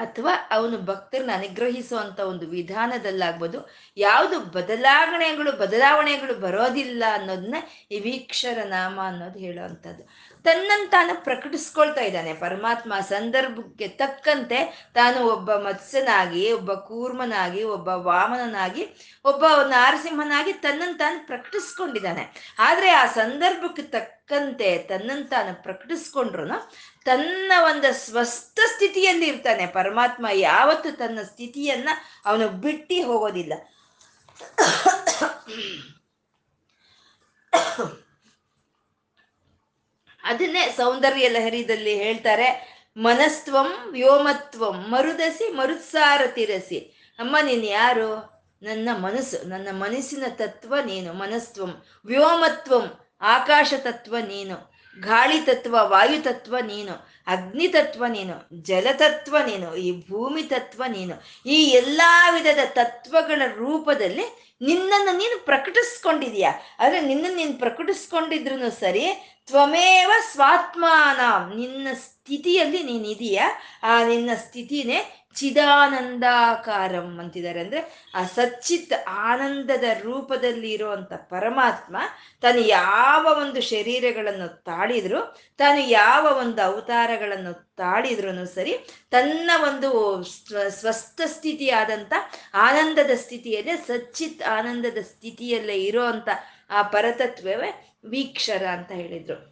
[0.00, 3.58] ಅಥವಾ ಅವನು ಭಕ್ತರನ್ನ ಅನುಗ್ರಹಿಸುವಂತ ಒಂದು ವಿಧಾನದಲ್ಲಾಗ್ಬೋದು,
[3.96, 10.02] ಯಾವುದು ಬದಲಾವಣೆಗಳು ಬದಲಾವಣೆಗಳು ಬರೋದಿಲ್ಲ ಅನ್ನೋದನ್ನ ಈ ವೀಕ್ಷರ ನಾಮ ಅನ್ನೋದು ಹೇಳುವಂಥದ್ದು.
[10.44, 12.32] ತನ್ನನ್ನು ತಾನು ಪ್ರಕಟಿಸ್ಕೊಳ್ತಾ ಇದ್ದಾನೆ.
[12.34, 18.84] ಪರಮಾತ್ಮ ಸಂದರ್ಭಕ್ಕೆ ತಕ್ಕಂತೆ ತಾನು ಒಬ್ಬ ಮತ್ಸ್ಯನಾಗಿ, ಒಬ್ಬ ಕೂರ್ಮನಾಗಿ, ಒಬ್ಬ ವಾಮನನಾಗಿ,
[19.24, 22.24] ಒಬ್ಬ ನಾರಸಿಂಹನಾಗಿ ತನ್ನನ್ನು ತಾನು ಪ್ರಕಟಿಸ್ಕೊಂಡಿದ್ದಾನೆ.
[22.58, 26.44] ಆದರೆ ಆ ಸಂದರ್ಭಕ್ಕೆ ತಕ್ಕಂತೆ ತನ್ನನ್ನು ತಾನು ಪ್ರಕಟಿಸ್ಕೊಂಡ್ರು
[27.04, 29.66] ತನ್ನ ಒಂದು ಸ್ವಸ್ಥ ಸ್ಥಿತಿಯಲ್ಲಿ ಇರ್ತಾನೆ.
[29.66, 31.88] ಪರಮಾತ್ಮ ಯಾವತ್ತು ತನ್ನ ಸ್ಥಿತಿಯನ್ನ
[32.24, 33.52] ಅವನು ಬಿಟ್ಟಿ ಹೋಗೋದಿಲ್ಲ.
[40.24, 42.70] ಅದನ್ನೇ ಸೌಂದರ್ಯ ಲಹರಿದಲ್ಲಿ ಹೇಳ್ತಾರೆ.
[42.96, 46.78] ಮನಸ್ತ್ವಂ ವ್ಯೋಮತ್ವಂ ಮರುದಸಿ ಮರುತ್ಸಾರ ತಿರಸಿ.
[47.18, 48.40] ಅಮ್ಮ, ನೀನು ಯಾರು?
[48.62, 51.12] ನನ್ನ ಮನಸ್ಸು, ನನ್ನ ಮನಸ್ಸಿನ ತತ್ವ ನೀನು.
[51.12, 52.90] ಮನಸ್ತ್ವಂ ವ್ಯೋಮತ್ವಂ
[53.20, 54.69] ಆಕಾಶ ತತ್ವ ನೀನು.
[54.98, 61.64] ಗಾಳಿ ತತ್ವ ವಾಯು ತತ್ವ ನೀನು ಅಗ್ನಿ ತತ್ವ ನೀನು, ಜಲತತ್ವ ನೀನು, ಈ ಭೂಮಿ ತತ್ವ ನೀನು, ಈ
[61.64, 66.46] ಎಲ್ಲಾ ವಿಧದ ತತ್ವಗಳ ರೂಪದಲ್ಲಿ ನಿನ್ನನ್ನು ನೀನು ಪ್ರಕಟಿಸ್ಕೊಂಡಿದೀಯ.
[66.78, 69.06] ಆದ್ರೆ ನಿನ್ನನ್ನು ನೀನು ಪ್ರಕಟಿಸ್ಕೊಂಡಿದ್ರು ಸರಿ,
[69.46, 71.20] ತ್ವಮೇವ ಸ್ವಾತ್ಮಾನ,
[71.54, 73.42] ನಿನ್ನ ಸ್ಥಿತಿಯಲ್ಲಿ ನೀನಿದೀಯ.
[73.82, 77.60] ಆ ನಿನ್ನ ಸ್ಥಿತಿನೇ ಚಿದಾನಂದಾಕಾರಂ ಅಂತಿದ್ದಾರೆ.
[77.60, 81.96] ಅಂದ್ರೆ ಆ ಸಚ್ಚಿತ್ ಆನಂದದ ರೂಪದಲ್ಲಿ ಇರುವಂತ ಪರಮಾತ್ಮ
[82.40, 88.78] ತಾನು ಯಾವ ಒಂದು ಶರೀರಗಳನ್ನು ತಾಳಿದ್ರು, ತಾನು ಯಾವ ಒಂದು ಅವತಾರಗಳನ್ನು ತಾಳಿದ್ರು ಸರಿ,
[89.10, 90.22] ತನ್ನ ಒಂದು
[90.68, 92.12] ಸ್ವಸ್ಥ ಸ್ಥಿತಿಯಾದಂಥ
[92.54, 96.28] ಆನಂದದ ಸ್ಥಿತಿಯಲ್ಲೇ, ಸಚ್ಚಿತ್ ಆನಂದದ ಸ್ಥಿತಿಯಲ್ಲೇ ಇರುವಂತ
[96.70, 99.49] ಆ ಪರತತ್ವವೇ ವೀಕ್ಷರ ಅಂತ ಹೇಳಿದ್ರು.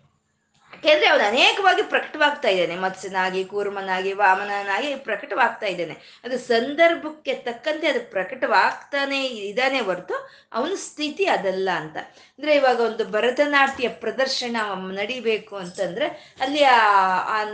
[0.85, 2.81] ಯಾಕೆಂದ್ರೆ ಅವನು ಅನೇಕವಾಗಿ ಪ್ರಕಟವಾಗ್ತಾ ಇದ್ದಾನೆ.
[2.81, 6.21] ಮತ್ಸ್ಯನಾಗಿ, ಕೂರ್ಮನಾಗಿ, ವಾಮನನಾಗಿ ಪ್ರಕಟವಾಗ್ತಾ ಇದ್ದಾನೆ.
[6.25, 11.97] ಅದು ಸಂದರ್ಭಕ್ಕೆ ತಕ್ಕಂತೆ ಅದು ಪ್ರಕಟವಾಗ್ತಾನೆ ಇದ್ದಾನೆ ಹೊರತು ಅವನ ಸ್ಥಿತಿ ಅದಲ್ಲ ಅಂತ.
[11.97, 14.57] ಅಂದ್ರೆ ಇವಾಗ ಒಂದು ಭರತನಾಟ್ಯ ಪ್ರದರ್ಶನ
[14.93, 17.45] ನಡಿಬೇಕು ಅಂತಂದ್ರೆ ಅಲ್ಲಿ ಆ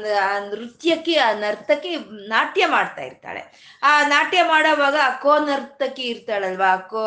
[0.50, 1.96] ನೃತ್ಯಕ್ಕೆ, ಆ ನರ್ತಕಿ
[2.28, 3.42] ನಾಟ್ಯ ಮಾಡ್ತಾ ಇರ್ತಾಳೆ.
[3.82, 6.76] ಆ ನಾಟ್ಯ ಮಾಡೋವಾಗ ಕೋ ನರ್ತಕಿ ಇರ್ತಾಳಲ್ವಾ?
[6.76, 7.06] ಕೋ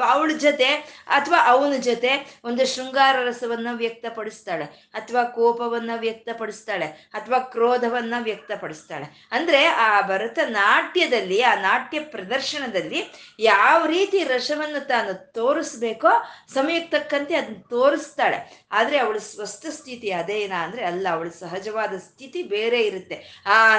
[0.00, 0.66] ಅವಳ ಜೊತೆ
[1.06, 4.64] ಅಥವಾ ಅವನ ಜೊತೆ ಒಂದು ಶೃಂಗಾರ ರಸವನ್ನು ವ್ಯಕ್ತಪಡಿಸ್ತಾಳೆ.
[4.64, 9.28] ಅಥವಾ ಕೋಪವನ್ನ ವ್ಯಕ್ತಪಡಿಸ್ತಾಳೆ ಅಥವಾ ಕ್ರೋಧವನ್ನ ವ್ಯಕ್ತಪಡಿಸ್ತಾಳೆ.
[9.30, 13.04] ಅಂದ್ರೆ ಆ ಭರತನಾಟ್ಯದಲ್ಲಿ, ಆ ನಾಟ್ಯ ಪ್ರದರ್ಶನದಲ್ಲಿ
[13.38, 16.08] ಯಾವ ರೀತಿ ರಸವನ್ನು ತಾನು ತೋರಿಸ್ಬೇಕೋ
[16.54, 18.66] ಸಮಯಕ್ಕೆ ತಕ್ಕಂತೆ ಅದನ್ನ ತೋರಿಸ್ತಾಳೆ.
[18.72, 23.42] ಆದ್ರೆ ಅವಳು ಸ್ವಸ್ಥ ಸ್ಥಿತಿ ಅದೇನಾ ಅಂದ್ರೆ ಅಲ್ಲ, ಅವಳು ಸಹಜವಾದ ಸ್ಥಿತಿ ಬೇರೆ ಇರುತ್ತೆ.
[23.46, 23.78] ಆ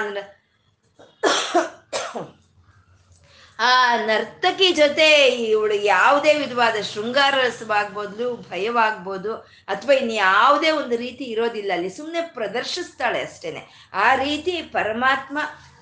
[3.60, 9.36] ಆ ನರ್ತಕಿ ಜೊತೆ ಇವಳು ಯಾವುದೇ ವಿಧವಾದ ಶೃಂಗಾರ ರಸವಾಗ್ಬೋದು ಭಯವಾಗ್ಬೋದು,
[9.68, 11.72] ಅಥವಾ ಇನ್ಯಾವುದೇ ಒಂದು ರೀತಿ ಇರೋದಿಲ್ಲ.
[11.74, 13.92] ಅಲ್ಲಿ ಸುಮ್ಮನೆ ಪ್ರದರ್ಶಿಸ್ತಾಳೆ ಅಷ್ಟೇನೆ.
[13.94, 15.38] ಆ ರೀತಿ ಪರಮಾತ್ಮ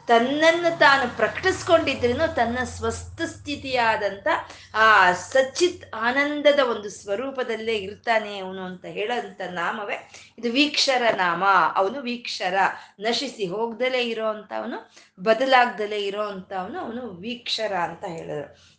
[0.07, 4.27] ತನ್ನನ್ನು ತಾನು ಪ್ರಕಟಿಸ್ಕೊಂಡಿದ್ರೂ ತನ್ನ ಸ್ವಸ್ಥ ಸ್ಥಿತಿಯಾದಂಥ
[4.75, 10.09] ಆ ಸಚ್ಚಿತ್ ಆನಂದದ ಒಂದು ಸ್ವರೂಪದಲ್ಲೇ ಇರ್ತಾನೆ ಅವನು ಅಂತ ಹೇಳೋಂಥ ನಾಮವೇ.
[10.37, 11.43] ಇದು ವೀಕ್ಷರ ನಾಮ.
[11.75, 12.53] ಅವನು ವೀಕ್ಷರ.
[12.99, 14.93] ನಶಿಸಿ ಹೋಗ್ದಲೇ ಇರೋ ಅಂಥವನು
[15.23, 18.75] ಬದಲಾಗ್ದಲೇ ಇರೋ ಅಂಥವನು ಅವನು ವೀಕ್ಷರ ಅಂತ ಹೇಳಿದ್ರು.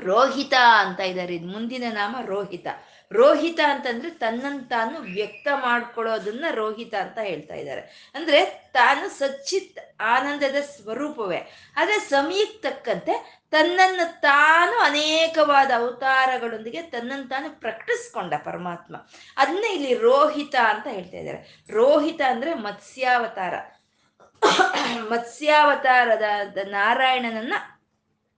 [0.00, 1.34] ರೋಹಿತ ಅಂತ ಇದ್ದಾರೆ.
[1.34, 2.66] ಇದು ಮುಂದಿನ ನಾಮ ರೋಹಿತ.
[3.12, 8.12] ರೋಹಿತ ಅಂತಂದ್ರೆ ತನ್ನನ್ನು ತಾನು ವ್ಯಕ್ತ ಮಾಡ್ಕೊಳ್ಳೋದನ್ನ ರೋಹಿತ ಅಂತ ಹೇಳ್ತಾ ಇದ್ದಾರೆ.
[8.14, 11.38] ಅಂದ್ರೆ ತಾನು ಸಚ್ಚಿತ್ ಆನಂದದ ಸ್ವರೂಪವೇ.
[11.76, 18.96] ಆದ್ರೆ ಸಮಯಕ್ಕೆ ತಕ್ಕಂತೆ ತನ್ನನ್ನು ತಾನು ಅನೇಕವಾದ ಅವತಾರಗಳೊಂದಿಗೆ ತನ್ನನ್ನು ತಾನು ಪ್ರಕಟಿಸ್ಕೊಂಡ ಪರಮಾತ್ಮ.
[19.36, 21.64] ಅದನ್ನ ಇಲ್ಲಿ ರೋಹಿತ ಅಂತ ಹೇಳ್ತಾ ಇದ್ದಾರೆ.
[21.70, 23.54] ರೋಹಿತ ಅಂದ್ರೆ ಮತ್ಸ್ಯಾವತಾರ.
[25.00, 27.54] ಮತ್ಸ್ಯಾವತಾರದ ನಾರಾಯಣನನ್ನ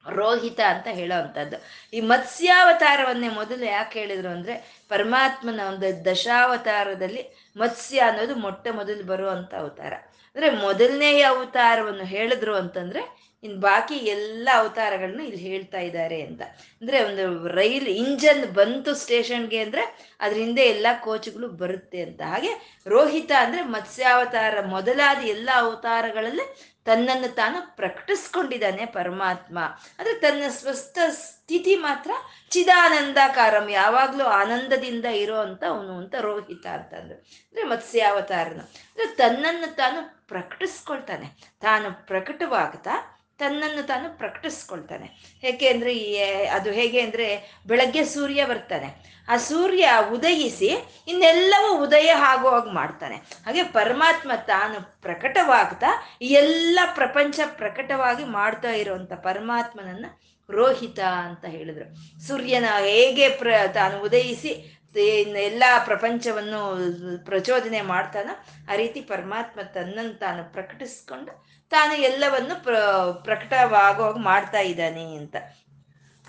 [0.07, 1.57] ರೋಹಿತ ಅಂತ ಹೇಳೋವಂಥದ್ದು
[1.93, 4.55] ಈ ಮತ್ಸ್ಯಾವತಾರವನ್ನೇ ಮೊದಲು ಯಾಕೆ ಹೇಳಿದ್ರು ಅಂದರೆ
[4.89, 7.23] ಪರಮಾತ್ಮನ ಒಂದು ದಶಾವತಾರದಲ್ಲಿ
[7.57, 9.95] ಮತ್ಸ್ಯ ಅನ್ನೋದು ಮೊಟ್ಟ ಮೊದಲು ಬರುವಂಥ ಅವತಾರ.
[10.37, 13.03] ಅಂದರೆ ಮೊದಲನೇ ಅವತಾರವನ್ನು ಹೇಳಿದ್ರು ಅಂತಂದರೆ
[13.43, 16.43] ಇನ್ನು ಬಾಕಿ ಎಲ್ಲ ಅವತಾರಗಳನ್ನ ಇಲ್ಲಿ ಹೇಳ್ತಾ ಇದ್ದಾರೆ ಅಂತ.
[16.83, 19.83] ಅಂದರೆ ಒಂದು ರೈಲ್ ಇಂಜನ್ ಬಂತು ಸ್ಟೇಷನ್ಗೆ ಅಂದರೆ
[20.21, 22.21] ಅದ್ರ ಹಿಂದೆ ಎಲ್ಲ ಕೋಚ್ಗಳು ಬರುತ್ತೆ ಅಂತ.
[22.23, 22.53] ಹಾಗೆ
[22.87, 26.47] ರೋಹಿತ ಅಂದರೆ ಮತ್ಸ್ಯಾವತಾರ ಮೊದಲಾದ ಎಲ್ಲ ಅವತಾರಗಳಲ್ಲಿ
[26.85, 29.59] ತನ್ನನ್ನು ತಾನು ಪ್ರಕಟಿಸ್ಕೊಂಡಿದ್ದಾನೆ ಪರಮಾತ್ಮ.
[29.99, 32.11] ಅಂದ್ರೆ ತನ್ನ ಸ್ವಸ್ಥ ಸ್ಥಿತಿ ಮಾತ್ರ
[32.51, 38.61] ಚಿದಾನಂದಕಾರಂ, ಯಾವಾಗಲೂ ಆನಂದದಿಂದ ಇರೋ ಅಂತ ಅವನು ಅಂತ ರೋಹಿತ ಅಂತಂದ್ರು ಅಂದರೆ ಮತ್ಸ್ಯಾವತಾರನು.
[38.61, 41.55] ಅಂದ್ರೆ ತನ್ನನ್ನು ತಾನು ಪ್ರಕಟಿಸ್ಕೊಳ್ತಾನೆ.
[41.61, 45.07] ತಾನು ಪ್ರಕಟವಾಗ್ತಾ ತನ್ನನ್ನು ತಾನು ಪ್ರಕಟಿಸ್ಕೊಳ್ತಾನೆ.
[45.45, 47.27] ಏಕೆ ಅಂದರೆ ಈ ಅದು ಹೇಗೆ ಅಂದರೆ
[47.67, 48.89] ಬೆಳಗ್ಗೆ ಸೂರ್ಯ ಬರ್ತಾನೆ.
[49.29, 50.71] ಆ ಸೂರ್ಯ ಉದಯಿಸಿ
[51.09, 53.15] ಇನ್ನೆಲ್ಲವೂ ಉದಯ ಆಗುವಾಗ ಮಾಡ್ತಾನೆ.
[53.15, 60.07] ಹಾಗೆ ಪರಮಾತ್ಮ ತಾನು ಪ್ರಕಟವಾಗ್ತಾ ಎಲ್ಲ ಪ್ರಪಂಚ ಪ್ರಕಟವಾಗಿ ಮಾಡ್ತಾ ಇರುವಂತ ಪರಮಾತ್ಮನನ್ನ
[60.51, 61.85] ರೋಹಿತ ಅಂತ ಹೇಳಿದ್ರು.
[62.27, 66.77] ಸೂರ್ಯನ ಹೇಗೆ ಪ್ರ, ತಾನು ಉದಯಿಸಿ ಎಲ್ಲ ಪ್ರಪಂಚವನ್ನು
[67.25, 68.31] ಪ್ರಚೋದನೆ ಮಾಡ್ತಾನ.
[68.73, 72.77] ಆ ರೀತಿ ಪರಮಾತ್ಮ ತನ್ನನ್ನು ತಾನು ಪ್ರಕಟಿಸ್ಕೊಂಡು ತಾನು ಎಲ್ಲವನ್ನು ಪ್ರ,
[73.23, 75.37] ಪ್ರಕಟವಾಗುವಾಗ ಮಾಡ್ತಾ ಇದ್ದಾನೆ ಅಂತ.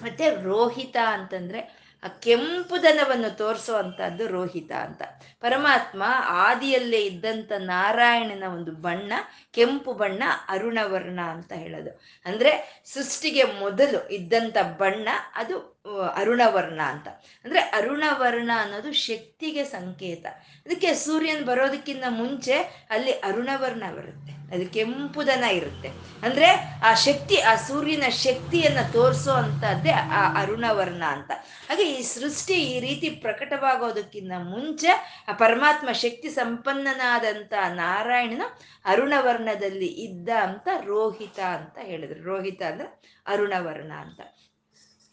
[0.01, 5.01] ಮತ್ತೆ ರೋಹಿತ ಅಂತಂದ್ರೆ ಆ ಕೆಂಪುದನವನ್ನು ತೋರಿಸೋ ಅಂತದ್ದು ರೋಹಿತ ಅಂತ.
[5.39, 9.13] ಪರಮಾತ್ಮ ಆದಿಯಲ್ಲೇ ಇದ್ದಂಥ ನಾರಾಯಣನ ಒಂದು ಬಣ್ಣ,
[9.51, 12.01] ಕೆಂಪು ಬಣ್ಣ, ಅರುಣವರ್ಣ ಅಂತ ಹೇಳೋದು.
[12.25, 17.07] ಅಂದ್ರೆ ಸೃಷ್ಟಿಗೆ ಮೊದಲು ಇದ್ದಂಥ ಬಣ್ಣ, ಅದು ಅರುಣವರ್ಣ ಅಂತ.
[17.43, 20.25] ಅಂದ್ರೆ ಅರುಣವರ್ಣ ಅನ್ನೋದು ಶಕ್ತಿಗೆ ಸಂಕೇತ.
[20.65, 24.35] ಅದಕ್ಕೆ ಸೂರ್ಯನ್ ಬರೋದಕ್ಕಿಂತ ಮುಂಚೆ ಅಲ್ಲಿ ಅರುಣವರ್ಣ ಬರುತ್ತೆ.
[24.55, 25.87] ಅದು ಕೆಂಪುದನ ಇರುತ್ತೆ.
[26.23, 26.45] ಅಂದ್ರೆ
[26.85, 31.31] ಆ ಶಕ್ತಿ, ಆ ಸೂರ್ಯನ ಶಕ್ತಿಯನ್ನ ತೋರಿಸೋ ಅಂತದ್ದೇ ಆ ಅರುಣವರ್ಣ ಅಂತ.
[31.69, 38.41] ಹಾಗೆ ಈ ಸೃಷ್ಟಿ ಈ ರೀತಿ ಪ್ರಕಟವಾಗೋದಕ್ಕಿಂತ ಮುಂಚೆ ಆ ಪರಮಾತ್ಮ ಶಕ್ತಿ ಸಂಪನ್ನನಾದಂತ ನಾರಾಯಣನ
[38.85, 42.23] ಅರುಣವರ್ಣದಲ್ಲಿ ಇದ್ದ ಅಂತ ರೋಹಿತ ಅಂತ ಹೇಳಿದ್ರು.
[42.23, 44.21] ರೋಹಿತ ಅಂದ್ರೆ ಅರುಣವರ್ಣ ಅಂತ.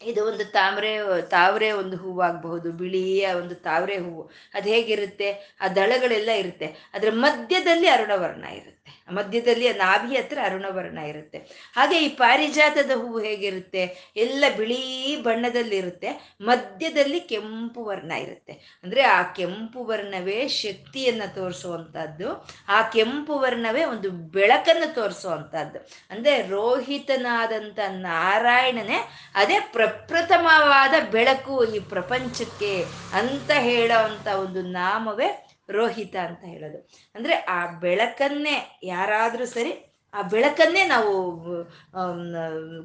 [0.03, 0.97] ಇದು ಒಂದು ತಾಮ್ರೆ,
[1.29, 4.31] ತಾವರೆ ಒಂದು ಹೂವಾಗಬಹುದು, ಬಿಳಿಯ ಒಂದು ತಾವರೆ ಹೂವು.
[4.53, 5.57] ಅದು ಹೇಗಿರುತ್ತೆ?
[5.61, 6.65] ಆ ದಳಗಳೆಲ್ಲ ಇರುತ್ತೆ.
[6.93, 8.82] ಅದರ ಮಧ್ಯದಲ್ಲಿ ಅರುಣವರ್ಣ ಇರುತ್ತೆ.
[9.09, 11.37] ಮಧ್ಯದಲ್ಲಿ ನಾಭಿ ಹತ್ರ ಅರುಣವರ್ಣ ಇರುತ್ತೆ.
[11.75, 14.13] ಹಾಗೆ ಈ ಪಾರಿಜಾತದ ಹೂವು ಹೇಗಿರುತ್ತೆ?
[14.15, 16.37] ಎಲ್ಲ ಬಿಳಿ ಬಣ್ಣದಲ್ಲಿರುತ್ತೆ.
[16.41, 18.79] ಮಧ್ಯದಲ್ಲಿ ಕೆಂಪು ವರ್ಣ ಇರುತ್ತೆ.
[18.83, 22.49] ಅಂದ್ರೆ ಆ ಕೆಂಪು ವರ್ಣವೇ ಶಕ್ತಿಯನ್ನ ತೋರಿಸುವಂತಹದ್ದು.
[22.67, 25.79] ಆ ಕೆಂಪು ವರ್ಣವೇ ಒಂದು ಬೆಳಕನ್ನು ತೋರಿಸುವಂತಹದ್ದು.
[26.09, 36.79] ಅಂದ್ರೆ ರೋಹಿತನಾದಂಥ ನಾರಾಯಣನೇ ಅದೇ ಪ್ರಪ್ರಥಮವಾದ ಬೆಳಕು ಈ ಪ್ರಪಂಚಕ್ಕೆ ಅಂತ ಹೇಳೋ ಒಂದು ನಾಮವೇ ರೋಹಿತ ಅಂತ ಹೇಳೋದು.
[37.15, 39.73] ಅಂದ್ರೆ ಆ ಬೆಳಕನ್ನೇ ಯಾರಾದ್ರೂ ಸರಿ,
[40.13, 41.13] ಆ ಬೆಳಕನ್ನೇ ನಾವು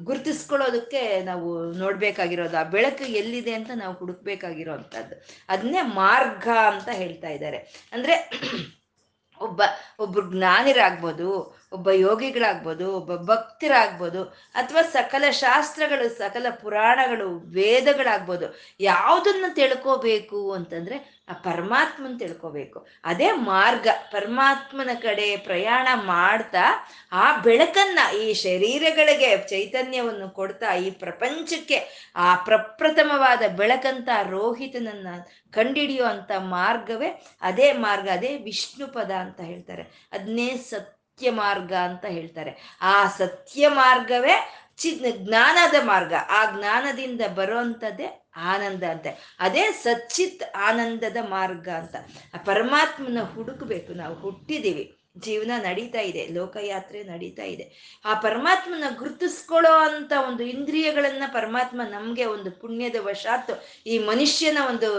[0.03, 2.57] ಗುರುತಿಸ್ಕೊಳ್ಳೋದಕ್ಕೆ ನಾವು ನೋಡ್ಬೇಕಾಗಿರೋದು.
[2.57, 5.15] ಆ ಬೆಳಕು ಎಲ್ಲಿದೆ ಅಂತ ನಾವು ಹುಡುಕ್ಬೇಕಾಗಿರೋ ಅಂಥದ್ದು
[5.49, 7.57] ಅದನ್ನೇ ಮಾರ್ಗ ಅಂತ ಹೇಳ್ತಾ ಇದ್ದಾರೆ.
[7.93, 8.15] ಅಂದ್ರೆ
[9.41, 9.61] ಒಬ್ಬ,
[9.99, 11.27] ಒಬ್ರು ಜ್ಞಾನಿರಾಗ್ಬೋದು,
[11.71, 18.47] ಒಬ್ಬ ಯೋಗಿಗಳಾಗ್ಬೋದು, ಒಬ್ಬ ಭಕ್ತರಾಗ್ಬೋದು, ಅಥವಾ ಸಕಲ ಶಾಸ್ತ್ರಗಳು, ಸಕಲ ಪುರಾಣಗಳು, ವೇದಗಳಾಗ್ಬೋದು,
[18.81, 20.97] ಯಾವುದನ್ನು ತಿಳ್ಕೋಬೇಕು ಅಂತಂದ್ರೆ
[21.29, 22.87] ಆ ಪರಮಾತ್ಮನ್ ತಿಳ್ಕೋಬೇಕು.
[23.03, 32.35] ಅದೇ ಮಾರ್ಗ, ಪರಮಾತ್ಮನ ಕಡೆ ಪ್ರಯಾಣ ಮಾಡ್ತಾ ಆ ಬೆಳಕನ್ನ, ಈ ಶರೀರಗಳಿಗೆ ಚೈತನ್ಯವನ್ನು ಕೊಡ್ತಾ ಈ ಪ್ರಪಂಚಕ್ಕೆ ಆ
[32.35, 35.07] ಪ್ರಪ್ರಥಮವಾದ ಬೆಳಕಂತ ರೋಹಿತನನ್ನ
[35.51, 40.09] ಕಂಡಿಡಿಯುವಂತ ಮಾರ್ಗವೇ ಅದೇ ಮಾರ್ಗ, ಅದೇ ವಿಷ್ಣು ಪದ ಅಂತ ಹೇಳ್ತಾರೆ.
[40.11, 42.77] ಅದನ್ನೇ ಸತ್ಯ ಮಾರ್ಗ ಅಂತ ಹೇಳ್ತಾರೆ.
[42.81, 46.13] ಆ ಸತ್ಯ ಮಾರ್ಗವೇ ಚಿ ಜ್ಞಾನದ ಮಾರ್ಗ.
[46.29, 49.07] ಆ ಜ್ಞಾನದಿಂದ ಬರುವಂಥದ್ದೇ ಆನಂದ ಅಂತ.
[49.39, 51.95] ಅದೇ ಸಚ್ಚಿತ್ ಆನಂದದ ಮಾರ್ಗ ಅಂತ.
[52.33, 53.93] ಆ ಪರಮಾತ್ಮನ ಹುಡುಕಬೇಕು.
[53.93, 57.65] ನಾವು ಹುಟ್ಟಿದೀವಿ ಜೀವನ ನಡೀತಾ ಇದೆ, ಲೋಕಯಾತ್ರೆ ನಡೀತಾ ಇದೆ.
[58.05, 63.51] ಆ ಪರಮಾತ್ಮನ ಗುರುತಿಸ್ಕೊಳ್ಳೋ ಅಂತ ಒಂದು ಇಂದ್ರಿಯಗಳನ್ನ ಪರಮಾತ್ಮ ನಮ್ಗೆ ಒಂದು ಪುಣ್ಯದ ವಶಾತ್
[63.87, 64.89] ಈ ಮನುಷ್ಯನ ಒಂದು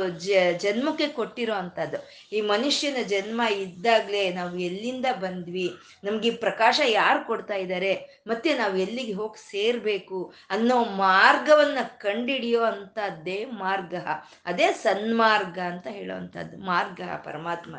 [0.59, 1.99] ಜನ್ಮಕ್ಕೆ ಕೊಟ್ಟಿರೋ ಅಂಥದ್ದು.
[2.33, 5.67] ಈ ಮನುಷ್ಯನ ಜನ್ಮ ಇದ್ದಾಗಲೇ ನಾವು ಎಲ್ಲಿಂದ ಬಂದ್ವಿ,
[6.05, 7.93] ನಮ್ಗೆ ಪ್ರಕಾಶ ಯಾರು ಕೊಡ್ತಾ ಇದ್ದಾರೆ
[8.27, 13.95] ಮತ್ತೆ ನಾವು ಎಲ್ಲಿಗೆ ಹೋಗಿ ಸೇರ್ಬೇಕು ಅನ್ನೋ ಮಾರ್ಗವನ್ನ ಕಂಡಿಡಿಯೋ ಅಂತದ್ದೇ ಮಾರ್ಗ.
[14.47, 17.77] ಅದೇ ಸನ್ಮಾರ್ಗ ಅಂತ ಹೇಳುವಂಥದ್ದು ಮಾರ್ಗ ಪರಮಾತ್ಮ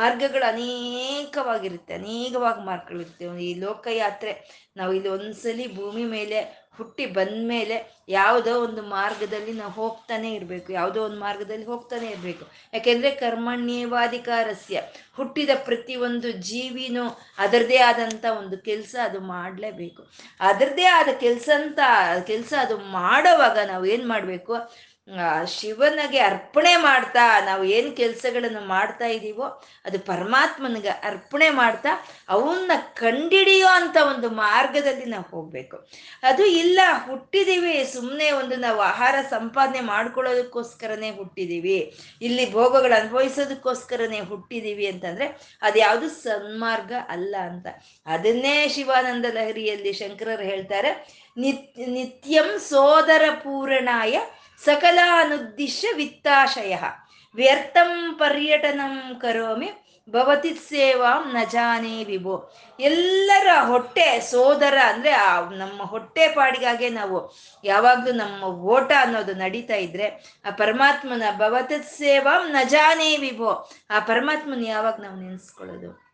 [0.00, 4.32] ಮಾರ್ಗಗಳು ಅನೇಕವಾಗಿರುತ್ತೆ, ಅನೇಕವಾಗಿ ಮಾರ್ಗಗಳಿರುತ್ತೆ ಈ ಲೋಕಯಾತ್ರೆ,
[4.76, 6.38] ನಾವು ಇಲ್ಲಿ ಒಂದ್ಸಲಿ ಭೂಮಿ ಮೇಲೆ
[6.78, 7.76] ಹುಟ್ಟಿ ಬಂದ ಮೇಲೆ
[8.08, 12.44] ಯಾವುದೋ ಒಂದು ಮಾರ್ಗದಲ್ಲಿ ನಾವು ಹೋಗ್ತಾನೆ ಇರಬೇಕು, ಯಾವುದೋ ಒಂದು ಮಾರ್ಗದಲ್ಲಿ ಹೋಗ್ತಾನೆ ಇರಬೇಕು.
[12.74, 14.82] ಯಾಕೆಂದ್ರೆ ಕರ್ಮಣ್ಯವಾಧಿಕಾರಸ್ಯ,
[15.16, 17.04] ಹುಟ್ಟಿದ ಪ್ರತಿಯೊಂದು ಜೀವಿನೂ
[17.38, 20.02] ಅದರದೇ ಆದಂಥ ಒಂದು ಕೆಲಸ ಅದು ಮಾಡಲೇಬೇಕು.
[20.40, 21.80] ಅದರದೇ ಆದ ಕೆಲಸ ಅಂತ,
[22.26, 24.54] ಕೆಲಸ ಅದು ಮಾಡೋವಾಗ ನಾವು ಏನು ಮಾಡಬೇಕು?
[25.56, 29.46] ಶಿವನಿಗೆ ಅರ್ಪಣೆ ಮಾಡ್ತಾ, ನಾವು ಏನು ಕೆಲಸಗಳನ್ನು ಮಾಡ್ತಾ ಇದ್ದೀವೋ
[29.86, 31.90] ಅದು ಪರಮಾತ್ಮನಿಗೆ ಅರ್ಪಣೆ ಮಾಡ್ತಾ,
[32.28, 35.76] ಅವನ್ನ ಕಂಡಿಡಿಯೋ ಅಂತ ಒಂದು ಮಾರ್ಗದಲ್ಲಿ ನಾವು ಹೋಗ್ಬೇಕು.
[36.30, 41.78] ಅದು ಇಲ್ಲ, ಹುಟ್ಟಿದೀವಿ ಸುಮ್ಮನೆ ಒಂದು ನಾವು ಆಹಾರ ಸಂಪಾದನೆ ಮಾಡ್ಕೊಳ್ಳೋದಕ್ಕೋಸ್ಕರನೇ ಹುಟ್ಟಿದೀವಿ,
[42.22, 45.28] ಇಲ್ಲಿ ಭೋಗಗಳು ಅನುಭವಿಸೋದಕ್ಕೋಸ್ಕರನೇ ಹುಟ್ಟಿದೀವಿ ಅಂತಂದ್ರೆ
[45.62, 47.66] ಅದು ಯಾವುದು ಸನ್ಮಾರ್ಗ ಅಲ್ಲ ಅಂತ.
[48.06, 50.92] ಅದನ್ನೇ ಶಿವಾನಂದ ಲಹರಿಯಲ್ಲಿ ಶಂಕರರು ಹೇಳ್ತಾರೆ,
[51.36, 51.64] ನಿತ್,
[51.96, 54.16] ನಿತ್ಯಂ ಸೋದರ ಪೂರಣಾಯ
[54.64, 56.76] ಸಕಲ ಅನುದ್ದಿಶ್ಯ ವಿತ್ತಾಶಯ
[57.34, 59.70] ವ್ಯರ್ಥಂ ಪರ್ಯಟನಂ ಕರೋಮಿ
[60.10, 68.44] ಭವತಿ ಸೇವಾಂ ನಜಾನೇ ವಿಭೋ ಎಲ್ಲರ ಹೊಟ್ಟೆ ಸೋದರ ಅಂದ್ರೆ ಆ ನಮ್ಮ ಹೊಟ್ಟೆ ಪಾಡಿಗಾಗೆ ನಾವು ಯಾವಾಗ್ಲೂ ನಮ್ಮ
[68.44, 73.70] ಓಟ ಅನ್ನೋದು ನಡೀತಾ ಇದ್ರೆ, ಆ ಪರಮಾತ್ಮನ ಭವತಿ ಸೇವಾಂ ನಜಾನೇ ವಿಭೋ.
[73.90, 76.05] ಆ ಪರಮಾತ್ಮನ ಯಾವಾಗ ನಾವು ನೆನೆಸ್ಕೊಳ್ಳೋದು?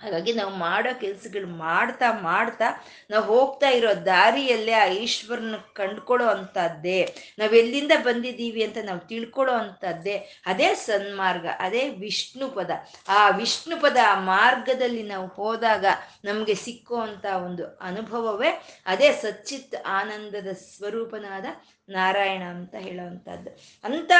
[0.00, 2.68] ಹಾಗಾಗಿ ನಾವು ಮಾಡೋ ಕೆಲಸಗಳು ಮಾಡ್ತಾ ಮಾಡ್ತಾ
[3.10, 6.98] ನಾವು ಹೋಗ್ತಾ ಇರೋ ದಾರಿಯಲ್ಲೇ ಆ ಈಶ್ವರನ ಕಂಡ್ಕೊಳ್ಳೋ ಅಂಥದ್ದೇ
[7.38, 12.70] ನಾವು ಎಲ್ಲಿಂದ ಬಂದಿದ್ದೀವಿ ಅಂತ ನಾವು ತಿಳ್ಕೊಳ್ಳೋ ಅಂಥದ್ದೇ ಅದೇ ಸನ್ಮಾರ್ಗ, ಅದೇ ವಿಷ್ಣು ಪದ.
[13.08, 15.84] ಆ ವಿಷ್ಣು ಪದ ಆ ಮಾರ್ಗದಲ್ಲಿ ನಾವು ಹೋದಾಗ
[16.24, 18.50] ನಮಗೆ ಸಿಕ್ಕುವಂಥ ಒಂದು ಅನುಭವವೇ
[18.86, 21.46] ಅದೇ ಸಚ್ಚಿತ್ ಆನಂದದ ಸ್ವರೂಪನಾದ
[21.88, 23.50] ನಾರಾಯಣ ಅಂತ ಹೇಳೋವಂಥದ್ದು.
[23.84, 24.12] ಅಂಥ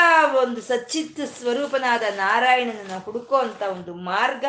[0.42, 4.44] ಒಂದು ಸಚ್ಚಿತ್ ಸ್ವರೂಪನಾದ ನಾರಾಯಣನ ಹುಡುಕೋ ಅಂಥ ಒಂದು ಮಾರ್ಗ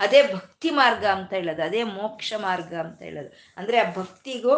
[0.00, 3.30] ಅದೇ ಭಕ್ತಿ ಮಾರ್ಗ ಅಂತ ಹೇಳೋದು, ಅದೇ ಮೋಕ್ಷ ಮಾರ್ಗ ಅಂತ ಹೇಳೋದು.
[3.58, 4.54] ಅಂದರೆ ಆ ಭಕ್ತಿಗೂ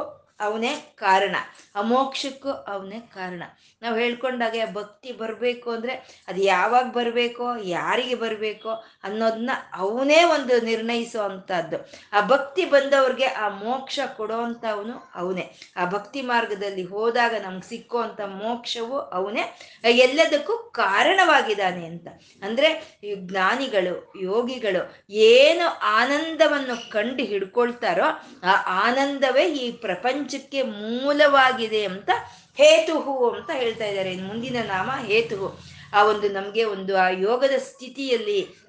[0.47, 0.71] ಅವನೇ
[1.03, 1.35] ಕಾರಣ,
[1.77, 3.43] ಆ ಮೋಕ್ಷಕ್ಕೂ ಅವನೇ ಕಾರಣ.
[3.83, 5.95] ನಾವು ಹೇಳ್ಕೊಂಡಾಗೆ ಭಕ್ತಿ ಬರಬೇಕು ಅಂದರೆ
[6.29, 8.73] ಅದು ಯಾವಾಗ ಬರಬೇಕೋ, ಯಾರಿಗೆ ಬರಬೇಕೋ
[9.05, 15.53] ಅನ್ನೋದನ್ನ ಅವನೇ ಒಂದು ನಿರ್ಣಯಿಸೋ ಅಂಥದ್ದು ಆ ಭಕ್ತಿ ಬಂದವ್ರಿಗೆ ಆ ಮೋಕ್ಷ ಕೊಡೋ ಅಂಥವನು ಅವನೇ.
[15.77, 19.59] ಆ ಭಕ್ತಿ ಮಾರ್ಗದಲ್ಲಿ ಹೋದಾಗ ನಮ್ಗೆ ಸಿಕ್ಕೋ ಅಂಥ ಮೋಕ್ಷವು ಅವನೇ.
[19.85, 22.09] ಎಲ್ಲದಕ್ಕೂ ಕಾರಣವಾಗಿದ್ದಾನೆ ಅಂತ.
[22.43, 28.09] ಅಂದರೆ ಈ ಜ್ಞಾನಿಗಳು, ಯೋಗಿಗಳು ಏನು ಆನಂದವನ್ನು ಕಂಡು ಹಿಡ್ಕೊಳ್ತಾರೋ
[28.45, 28.53] ಆ
[28.89, 32.11] ಆನಂದವೇ ಈ ಪ್ರಪಂಚಕ್ಕೆ ಮೂಲವಾಗಿದೆ ಅಂತ
[32.57, 34.17] ಹೇತುಹು ಅಂತ ಹೇಳ್ತಾ ಇದ್ದಾರೆ.
[34.17, 35.73] ಮುಂದಿನ ನಾಮ ಹೇತುಹು.
[35.95, 38.62] ಆ ಒಂದು ನಮಗೆ ಒಂದು ಆ ಯೋಗದ ಸ್ಥಿತಿಯಲ್ಲಿ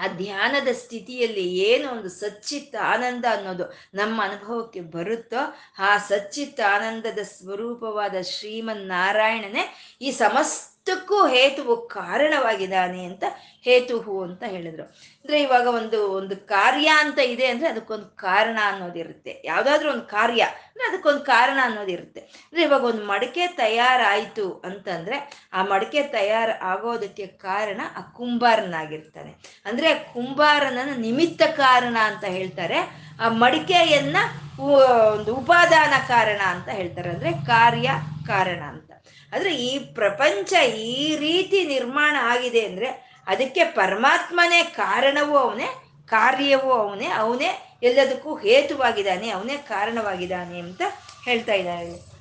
[0.00, 5.42] ಆ ಧ್ಯಾನದ ಸ್ಥಿತಿಯಲ್ಲಿ ಏನು ಒಂದು ಸಚ್ಚಿತ್ತ ಆನಂದ ಅನ್ನೋದು ನಮ್ಮ ಅನುಭವಕ್ಕೆ ಬರುತ್ತೋ
[5.78, 9.64] ಆ ಸಚ್ಚಿತ್ತ ಆನಂದದ ಸ್ವರೂಪವಾದ ಶ್ರೀಮನ್ ನಾರಾಯಣನೇ
[10.00, 13.24] ಈ ಸಮಸ್ತ ಕ್ಕೂ ಹೇತುವು ಕಾರಣವಾಗಿದ್ದಾನೆ ಅಂತ
[13.62, 14.82] ಹೇತುಹು ಅಂತ ಹೇಳಿದ್ರು.
[14.82, 20.88] ಅಂದ್ರೆ ಇವಾಗ ಒಂದು ಒಂದು ಕಾರ್ಯ ಅಂತ ಇದೆ ಅಂದ್ರೆ ಅದಕ್ಕೊಂದು ಕಾರಣ ಅನ್ನೋದಿರುತ್ತೆ ಯಾವ್ದಾದ್ರು ಒಂದು ಕಾರ್ಯ ಅಂದ್ರೆ
[20.88, 28.00] ಅದಕ್ಕೊಂದು ಕಾರಣ ಅನ್ನೋದಿರುತ್ತೆ ಅಂದ್ರೆ ಇವಾಗ ಒಂದು ಮಡಿಕೆ ತಯಾರಾಯ್ತು ಅಂತಂದ್ರೆ ಆ ಮಡಿಕೆ ತಯಾರು ಆಗೋದಕ್ಕೆ ಕಾರಣ ಆ
[28.00, 32.78] ಕುಂಬಾರನಾಗಿರ್ತಾನೆ ಅಂದ್ರೆ ಕುಂಬಾರನ ನಿಮಿತ್ತ ಕಾರಣ ಅಂತ ಹೇಳ್ತಾರೆ.
[33.20, 34.16] ಆ ಮಡಿಕೆಯನ್ನ
[34.58, 37.10] ಒಂದು ಉಪಾದಾನ ಕಾರಣ ಅಂತ ಹೇಳ್ತಾರೆ.
[37.10, 37.90] ಅಂದ್ರೆ ಕಾರ್ಯ
[38.26, 38.91] ಕಾರಣ ಅಂತ.
[39.32, 45.66] ಆದ್ರೆ ಈ ಪ್ರಪಂಚ ಈ ರೀತಿ ನಿರ್ಮಾಣ ಆಗಿದೆ ಅಂದರೆ ಅದಕ್ಕೆ ಪರಮಾತ್ಮನೇ ಕಾರಣವೂ ಅವನೇ,
[46.06, 50.82] ಕಾರ್ಯವೂ ಅವನೇ ಅವನೇ ಎಲ್ಲದಕ್ಕೂ ಹೇತುವಾಗಿದ್ದಾನೆ, ಅವನೇ ಕಾರಣವಾಗಿದ್ದಾನೆ ಅಂತ
[51.24, 52.12] ಹೇಳ್ತಾ ಇದ್ದಾರೆ.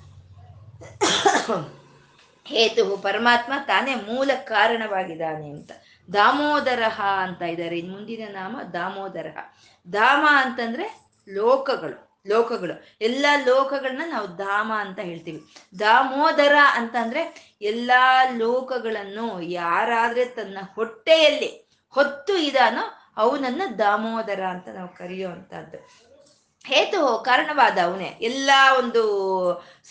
[2.45, 5.71] ಹೇತು ಪರಮಾತ್ಮ ತಾನೇ ಮೂಲ ಕಾರಣವಾಗಿದ್ದಾನೆ ಅಂತ.
[6.13, 6.83] ದಾಮೋದರ
[7.23, 7.81] ಅಂತ ಇದ್ದಾರೆ.
[7.81, 9.37] ಮುಂದಿನ ನಾಮ ದಾಮೋದರ.
[9.93, 10.87] ದಾಮ ಅಂತಂದ್ರೆ
[11.29, 12.10] ಲೋಕಗಳು.
[12.27, 12.83] ಲೋಕಗಳು.
[13.01, 15.43] ಎಲ್ಲ ಲೋಕಗಳನ್ನ ನಾವು ಧಾಮ ಅಂತ ಹೇಳ್ತೀವಿ.
[15.79, 17.91] ದಾಮೋದರ ಅಂತಂದ್ರೆ ಎಲ್ಲ
[18.37, 22.81] ಲೋಕಗಳನ್ನು ಯಾರಾದ್ರೆ ತನ್ನ ಹೊಟ್ಟೆಯಲ್ಲಿ ಹೊತ್ತು ಇದಾನೋ
[23.17, 25.77] ಅವನನ್ನ ದಾಮೋದರ ಅಂತ ನಾವು ಕರೆಯುವಂತಹದ್ದು.
[26.65, 28.17] ಹೇತು ಕಾರಣವಾದ ಅವನೇ.
[28.21, 29.03] ಎಲ್ಲ ಒಂದು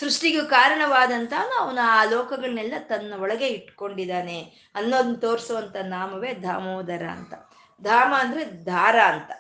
[0.01, 7.35] ಸೃಷ್ಟಿಗೂ ಕಾರಣವಾದಂತ ಅವನು ಆ ಲೋಕಗಳನ್ನೆಲ್ಲ ತನ್ನ ಒಳಗೆ ಇಟ್ಕೊಂಡಿದ್ದಾನೆ ಅನ್ನೋದನ್ನ ತೋರಿಸುವಂತ ನಾಮವೇ ದಾಮೋದರ ಅಂತ.
[7.83, 9.31] ಧಾಮ ಅಂದ್ರೆ ದಾರ ಅಂತ.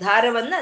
[0.00, 0.54] ದಾರವನ್ನ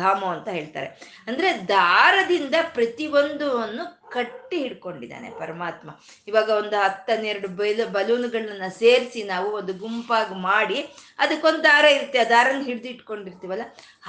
[0.00, 0.88] ಧಾಮು ಅಂತ ಹೇಳ್ತಾರೆ.
[1.28, 5.88] ಅಂದ್ರೆ ದಾರದಿಂದ ಪ್ರತಿಯೊಂದನ್ನು ಕಟ್ಟಿ ಹಿಡ್ಕೊಂಡಿದ್ದಾನೆ ಪರಮಾತ್ಮ.
[6.28, 10.78] ಇವಾಗ ಒಂದು ಹತ್ತನ್ನೆರಡು ಬೈಲ, ಬಲೂನ್ಗಳನ್ನ ಸೇರಿಸಿ ನಾವು ಒಂದು ಗುಂಪಾಗಿ ಮಾಡಿ
[11.24, 12.20] ಅದಕ್ಕೊಂದು ದಾರ ಇರುತ್ತೆ.
[12.24, 13.66] ಆ ದಾರನ ಹಿಡ್ದಿಟ್ಕೊಂಡಿರ್ತೀವಲ್ಲ,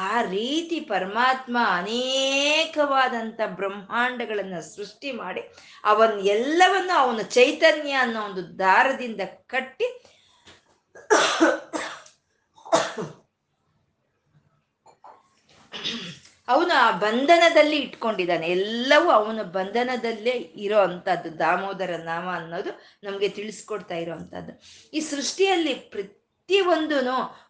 [0.09, 5.43] ಆ ರೀತಿ ಪರಮಾತ್ಮ ಅನೇಕವಾದಂಥ ಬ್ರಹ್ಮಾಂಡಗಳನ್ನ ಸೃಷ್ಟಿ ಮಾಡಿ
[5.93, 9.21] ಅವನ್ ಎಲ್ಲವನ್ನು ಅವನ ಚೈತನ್ಯ ಅನ್ನೋ ಒಂದು ದಾರದಿಂದ
[9.55, 9.89] ಕಟ್ಟಿ
[16.49, 18.47] ಅವನು ಆ ಬಂಧನದಲ್ಲಿ ಇಟ್ಕೊಂಡಿದ್ದಾನೆ.
[18.47, 22.71] ಎಲ್ಲವೂ ಅವನ ಬಂಧನದಲ್ಲೇ ಇರೋ ಅಂಥದ್ದು, ದಾಮೋದರ ನಾಮ ಅನ್ನೋದು
[23.03, 24.61] ನಮಗೆ ತಿಳಿಸ್ಕೊಡ್ತಾ ಇರೋ ಅಂಥದ್ದು.
[24.93, 27.01] ಈ ಸೃಷ್ಟಿಯಲ್ಲಿ ಪ್ರತಿಯೊಂದು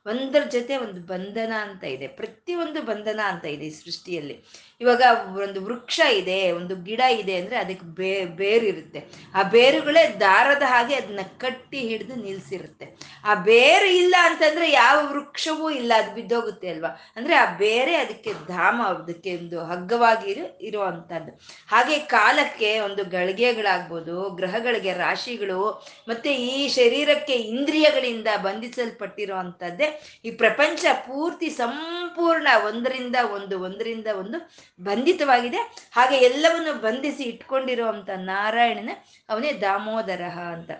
[0.06, 2.08] ಒಂದರ ಜೊತೆ ಒಂದು ಬಂಧನ ಅಂತ ಇದೆ.
[2.08, 4.36] ಪ್ರತಿಯೊಂದು ಬಂಧನ ಅಂತ ಇದೆ ಈ ಸೃಷ್ಟಿಯಲ್ಲಿ.
[4.82, 5.02] ಇವಾಗ
[5.44, 9.00] ಒಂದು ವೃಕ್ಷ ಇದೆ, ಒಂದು ಗಿಡ ಇದೆ ಅಂದ್ರೆ ಅದಕ್ಕೆ ಬೇ ಬೇರಿರುತ್ತೆ
[9.36, 12.86] ಆ ಬೇರುಗಳೇ ದಾರದ ಹಾಗೆ ಅದನ್ನ ಕಟ್ಟಿ ಹಿಡಿದು ನಿಲ್ಸಿರುತ್ತೆ.
[13.26, 16.92] ಆ ಬೇರು ಇಲ್ಲ ಅಂತಂದ್ರೆ ಯಾವ ವೃಕ್ಷವೂ ಇಲ್ಲ, ಅದು ಬಿದ್ದೋಗುತ್ತೆ ಅಲ್ವಾ?
[17.16, 20.32] ಅಂದ್ರೆ ಆ ಬೇರೆ ಅದಕ್ಕೆ ಧಾಮ, ಅದಕ್ಕೆ ಒಂದು ಹಗ್ಗವಾಗಿ
[20.62, 21.32] ಇರುವಂತದ್ದು
[21.68, 29.89] ಹಾಗೆ ಕಾಲಕ್ಕೆ ಒಂದು ಗಳಿಗೆಗಳಾಗ್ಬೋದು, ಗ್ರಹಗಳಿಗೆ ರಾಶಿಗಳು, ಮತ್ತೆ ಈ ಶರೀರಕ್ಕೆ ಇಂದ್ರಿಯಗಳಿಂದ ಬಂಧಿಸಲ್ಪಟ್ಟಿರುವಂಥದ್ದೇ
[30.26, 34.38] ಈ ಪ್ರಪಂಚ ಪೂರ್ತಿ ಸಂಪೂರ್ಣ ಒಂದರಿಂದ ಒಂದು ಒಂದರಿಂದ ಒಂದು
[34.84, 35.58] ಬಂಧಿತವಾಗಿದೆ.
[35.92, 38.90] ಹಾಗೆ ಎಲ್ಲವನ್ನು ಬಂಧಿಸಿ ಇಟ್ಕೊಂಡಿರುವಂತ ನಾರಾಯಣನ
[39.30, 40.24] ಅವನೇ ದಾಮೋದರ
[40.56, 40.72] ಅಂತ.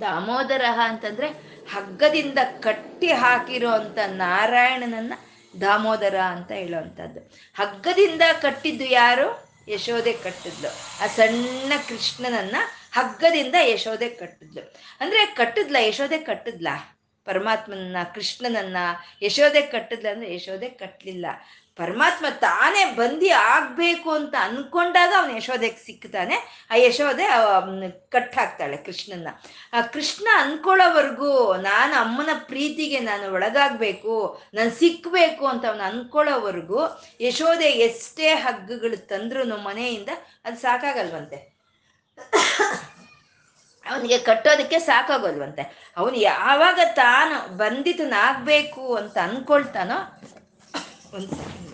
[0.00, 1.28] ದಾಮೋದರ ಅಂತಂದ್ರೆ
[1.72, 5.14] ಹಗ್ಗದಿಂದ ಕಟ್ಟಿ ಹಾಕಿರುವಂತ ನಾರಾಯಣನನ್ನ
[5.60, 7.20] ದಾಮೋದರ ಅಂತ ಹೇಳುವಂಥದ್ದು
[7.54, 9.28] ಹಗ್ಗದಿಂದ ಕಟ್ಟಿದ್ದು ಯಾರು?
[9.68, 10.68] ಯಶೋದೆ ಕಟ್ಟಿದ್ಲು
[11.04, 12.56] ಆ ಸಣ್ಣ ಕೃಷ್ಣನನ್ನ
[12.92, 14.62] ಹಗ್ಗದಿಂದ ಯಶೋದೆ ಕಟ್ಟಿದ್ಲು
[15.00, 16.68] ಅಂದ್ರೆ ಕಟ್ಟಿದ್ಲ ಯಶೋದೆ ಕಟ್ಟಿದ್ಲ?
[17.26, 18.78] ಪರಮಾತ್ಮನನ್ನ, ಕೃಷ್ಣನನ್ನ
[19.22, 21.26] ಯಶೋದೆ ಕಟ್ಟಿದ್ಲ ಅಂದ್ರೆ ಯಶೋದೆ ಕಟ್ಟಲಿಲ್ಲ
[21.76, 26.36] ಪರಮಾತ್ಮ ತಾನೇ ಬಂದಿ ಆಗ್ಬೇಕು ಅಂತ ಅನ್ಕೊಂಡಾಗ ಅವನು ಯಶೋದೆಗೆ ಸಿಕ್ತಾನೆ.
[26.70, 27.26] ಆ ಯಶೋದೆ
[28.10, 29.28] ಕಟ್ ಹಾಕ್ತಾಳೆ ಕೃಷ್ಣನ್ನ.
[29.72, 34.14] ಆ ಕೃಷ್ಣ ಅನ್ಕೊಳ್ಳೋವರೆಗೂ ನಾನು ಅಮ್ಮನ ಪ್ರೀತಿಗೆ ನಾನು ಒಳಗಾಗಬೇಕು,
[34.54, 36.80] ನಾನು ಸಿಕ್ಕಬೇಕು ಅಂತ ಅವನು ಅನ್ಕೊಳ್ಳೋವರೆಗೂ
[37.20, 40.08] ಯಶೋದೆ ಎಷ್ಟೇ ಹಗ್ಗಗಳು ತಂದ್ರು ಮನೆಯಿಂದ
[40.44, 41.38] ಅದು ಸಾಕಾಗಲ್ವಂತೆ.
[43.90, 45.92] ಅವನಿಗೆ ಕಟ್ಟೋದಕ್ಕೆ ಸಾಕಾಗೋಲ್ವಂತೆ.
[45.96, 49.98] ಅವನು ಯಾವಾಗ ತಾನು ಬಂಧಿತನಾಗ್ಬೇಕು ಅಂತ ಅನ್ಕೊಳ್ತಾನೋ
[51.14, 51.70] ಒಂದು ಸೆಕೆಂಡ್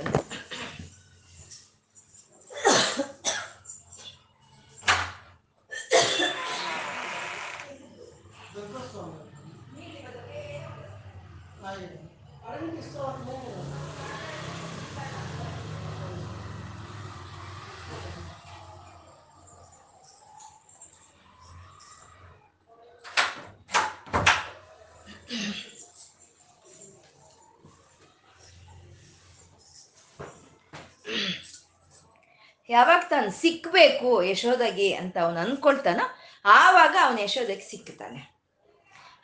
[32.73, 36.05] ಯಾವಾಗ ತಾನು ಸಿಕ್ಬೇಕು ಯಶೋದಗೆ ಅಂತ ಅವನು ಅನ್ಕೊಳ್ತಾನೋ,
[36.45, 38.21] ಆವಾಗ ಅವನು ಯಶೋದಕ್ಕೆ ಸಿಕ್ತಾನೆ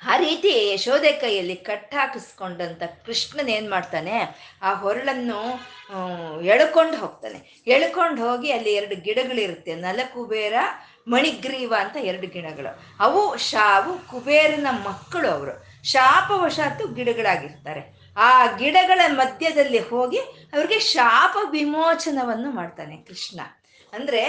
[0.00, 4.16] ಆ ರೀತಿ ಯಶೋದೆ ಕೈಯಲ್ಲಿ ಕಟ್ಟಾಕಿಸ್ಕೊಂಡಂತ ಕೃಷ್ಣನ್ ಏನ್ ಮಾಡ್ತಾನೆ,
[4.62, 5.38] ಆ ಹೊರಳನ್ನು
[6.44, 7.38] ಎಳ್ಕೊಂಡು ಹೋಗ್ತಾನೆ.
[7.66, 10.54] ಎಳ್ಕೊಂಡು ಹೋಗಿ ಅಲ್ಲಿ ಎರಡು ಗಿಡಗಳಿರುತ್ತೆ ನಲ ಕುಬೇರ
[11.08, 12.72] ಮಣಿಗ್ರೀವ ಅಂತ ಎರಡು ಗಿಡಗಳು.
[13.00, 15.54] ಅವು ಶಾವು ಕುಬೇರನ ಮಕ್ಕಳು ಅವರು.
[15.84, 17.82] ಶಾಪವಶಾತು ಗಿಡಗಳಾಗಿರ್ತಾರೆ.
[18.26, 20.20] ಆ ಗಿಡಗಳ ಮಧ್ಯದಲ್ಲಿ ಹೋಗಿ
[20.54, 23.40] ಅವ್ರಿಗೆ ಶಾಪ ವಿಮೋಚನವನ್ನು ಮಾಡ್ತಾನೆ ಕೃಷ್ಣ.
[23.92, 24.22] ಅಂದ್ರೆ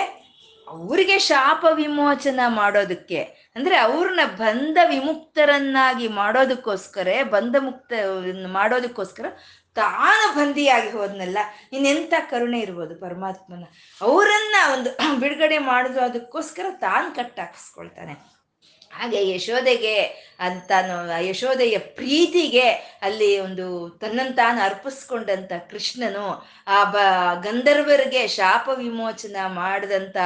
[0.67, 3.21] ಅವರಿಗೆ ಶಾಪ ವಿಮೋಚನ ಮಾಡೋದಕ್ಕೆ,
[3.55, 7.93] ಅಂದ್ರೆ ಅವ್ರನ್ನ ಬಂಧ ವಿಮುಕ್ತರನ್ನಾಗಿ ಮಾಡೋದಕ್ಕೋಸ್ಕರ, ಬಂಧ ಮುಕ್ತ
[8.57, 9.25] ಮಾಡೋದಕ್ಕೋಸ್ಕರ
[9.75, 11.39] ತಾನು ಬಂದಿಯಾಗಿ ಹೋದ್ನಲ್ಲ,
[11.73, 13.65] ಇನ್ನೆಂಥ ಕರುಣೆ ಇರ್ಬೋದು ಪರಮಾತ್ಮನ.
[14.01, 18.13] ಅವರನ್ನ ಒಂದು ಬಿಡುಗಡೆ ಮಾಡೋದು ಅದಕ್ಕೋಸ್ಕರ ತಾನು ಕಟ್ಟಾಕಿಸ್ಕೊಳ್ತಾನೆ.
[18.91, 19.95] ಹಾಗೆ ಯಶೋದೆಗೆ
[20.39, 20.71] ಅಂತ
[21.21, 22.69] ಯಶೋದೆಯ ಪ್ರೀತಿಗೆ
[23.01, 26.97] ಅಲ್ಲಿ ಒಂದು ತನ್ನನ್ನು ತಾನು ಅರ್ಪಿಸ್ಕೊಂಡಂತ ಕೃಷ್ಣನು ಆ ಬ
[27.43, 30.17] ಗಂಧರ್ವರಿಗೆ ಶಾಪ ವಿಮೋಚನ ಮಾಡಿದಂತ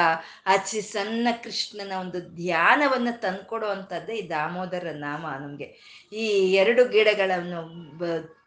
[0.45, 0.55] ಆ
[0.91, 5.67] ಸಣ್ಣ ಕೃಷ್ಣನ ಒಂದು ಧ್ಯಾನವನ್ನ ತಂದ್ಕೊಡುವಂಥದ್ದೇ ಈ ದಾಮೋದರ ನಾಮ ನಮಗೆ.
[6.13, 7.61] ಈ ಎರಡು ಗಿಡಗಳನ್ನು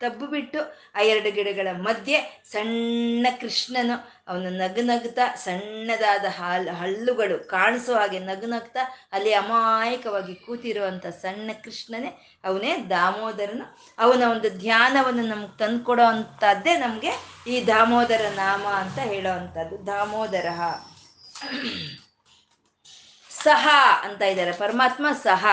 [0.00, 0.58] ತಬ್ಬು ಬಿಟ್ಟು
[0.94, 8.46] ಆ ಎರಡು ಗಿಡಗಳ ಮಧ್ಯೆ ಸಣ್ಣ ಕೃಷ್ಣನು ಅವನು ನಗು ನಗ್ತಾ ಸಣ್ಣದಾದ ಹಾಲ್ ಹಳ್ಳುಗಳು ಕಾಣಿಸೋ ಹಾಗೆ ನಗು
[8.46, 8.80] ನಗ್ತಾ
[9.12, 13.78] ಅಲ್ಲಿ ಅಮಾಯಕವಾಗಿ ಕೂತಿರುವಂತ ಸಣ್ಣ ಕೃಷ್ಣನೇ, ಅವನೇ ದಾಮೋದರನು.
[13.98, 17.10] ಅವನ ಒಂದು ಧ್ಯಾನವನ್ನು ನಮ್ಗೆ ತಂದ್ಕೊಡೋ ಅಂಥದ್ದೇ ನಮಗೆ
[17.46, 19.86] ಈ ದಾಮೋದರ ನಾಮ ಅಂತ ಹೇಳೋ ಅಂಥದ್ದು.
[19.86, 20.46] ದಾಮೋದರ.
[23.30, 23.68] ಸಹ
[24.02, 24.52] ಅಂತ ಇದ್ದಾರೆ.
[24.52, 25.46] ಪರಮಾತ್ಮ ಸಹ.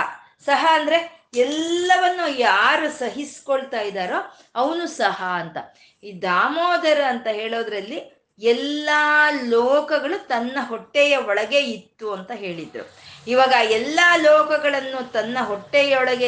[0.46, 5.58] ಸಹ ಅಂದ್ರೆ ಎಲ್ಲವನ್ನು ಯಾರು ಸಹಿಸ್ಕೊಳ್ತಾ ಇದ್ದಾರೋ ಅವನು ಸಹ ಅಂತ.
[6.04, 13.03] ಈ ದಾಮೋದರ ಅಂತ ಹೇಳೋದ್ರಲ್ಲಿ ಎಲ್ಲಾ ಲೋಕಗಳು ತನ್ನ ಹೊಟ್ಟೆಯ ಒಳಗೆ ಇತ್ತು ಅಂತ ಹೇಳಿದ್ರು.
[13.28, 16.28] ಇವಾಗ ಎಲ್ಲಾ ಲೋಕಗಳನ್ನು ತನ್ನ ಹೊಟ್ಟೆಯೊಳಗೆ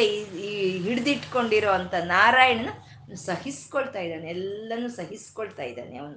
[0.82, 2.68] ಹಿಡಿದಿಟ್ಕೊಂಡಿರೋ ಅಂತ ನಾರಾಯಣನ
[3.14, 6.16] ಸಹಿಸ್ಕೊಳ್ತಾ ಇದ್ದಾನೆ, ಎಲ್ಲನೂ ಸಹಿಸ್ಕೊಳ್ತಾ ಇದ್ದಾನೆ ಅವನು.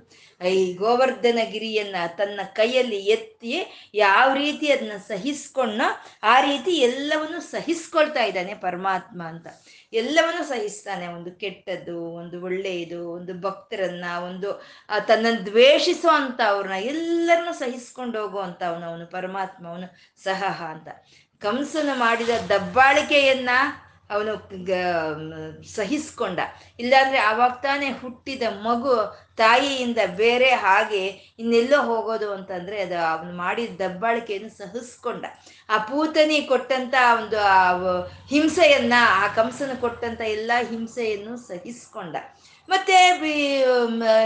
[0.49, 3.53] ಈ ಗೋವರ್ಧನ ಗಿರಿಯನ್ನ ತನ್ನ ಕೈಯಲ್ಲಿ ಎತ್ತಿ
[3.93, 5.81] ಯಾವ ರೀತಿ ಅದನ್ನ ಸಹಿಸ್ಕೊಂಡ
[6.23, 9.47] ಆ ರೀತಿ ಎಲ್ಲವನ್ನು ಸಹಿಸ್ಕೊಳ್ತಾ ಇದ್ದಾನೆ ಪರಮಾತ್ಮ ಅಂತ.
[9.93, 11.07] ಎಲ್ಲವನ್ನೂ ಸಹಿಸ್ತಾನೆ.
[11.07, 14.61] ಒಂದು ಕೆಟ್ಟದ್ದು, ಒಂದು ಒಳ್ಳೆಯದು, ಒಂದು ಭಕ್ತರನ್ನ, ಒಂದು
[15.07, 20.87] ತನ್ನನ್ನು ದ್ವೇಷಿಸೋ ಅಂತ ಅವ್ರನ್ನ, ಎಲ್ಲರನ್ನೂ ಸಹಿಸ್ಕೊಂಡು ಹೋಗುವಂತ ಅವನು ಅವನು ಪರಮಾತ್ಮ ಅವನು ಸಹ ಅಂತ.
[21.39, 23.49] ಕಂಸನು ಮಾಡಿದ ದಬ್ಬಾಳಿಕೆಯನ್ನ
[24.09, 24.33] ಅವನು
[25.75, 26.39] ಸಹಿಸ್ಕೊಂಡ.
[26.79, 28.93] ಇಲ್ಲಾಂದ್ರೆ ಅವಾಗ ತಾನೇ ಹುಟ್ಟಿದ ಮಗು
[29.37, 31.03] ತಾಯಿಯಿಂದ ಬೇರೆ ಹಾಗೆ
[31.39, 35.25] ಇನ್ನೆಲ್ಲೋ ಹೋಗೋದು ಅಂತಂದ್ರೆ ಅದು ಅವನು ಮಾಡಿದ ದಬ್ಬಾಳಿಕೆಯನ್ನು ಸಹಿಸ್ಕೊಂಡ.
[35.69, 37.57] ಆ ಪೂತನಿ ಕೊಟ್ಟಂತ ಒಂದು, ಆ
[38.29, 38.93] ಹಿಂಸೆಯನ್ನ,
[39.23, 42.15] ಆ ಕಂಸನ ಕೊಟ್ಟಂತ ಎಲ್ಲ ಹಿಂಸೆಯನ್ನು ಸಹಿಸ್ಕೊಂಡ.
[42.69, 42.97] ಮತ್ತೆ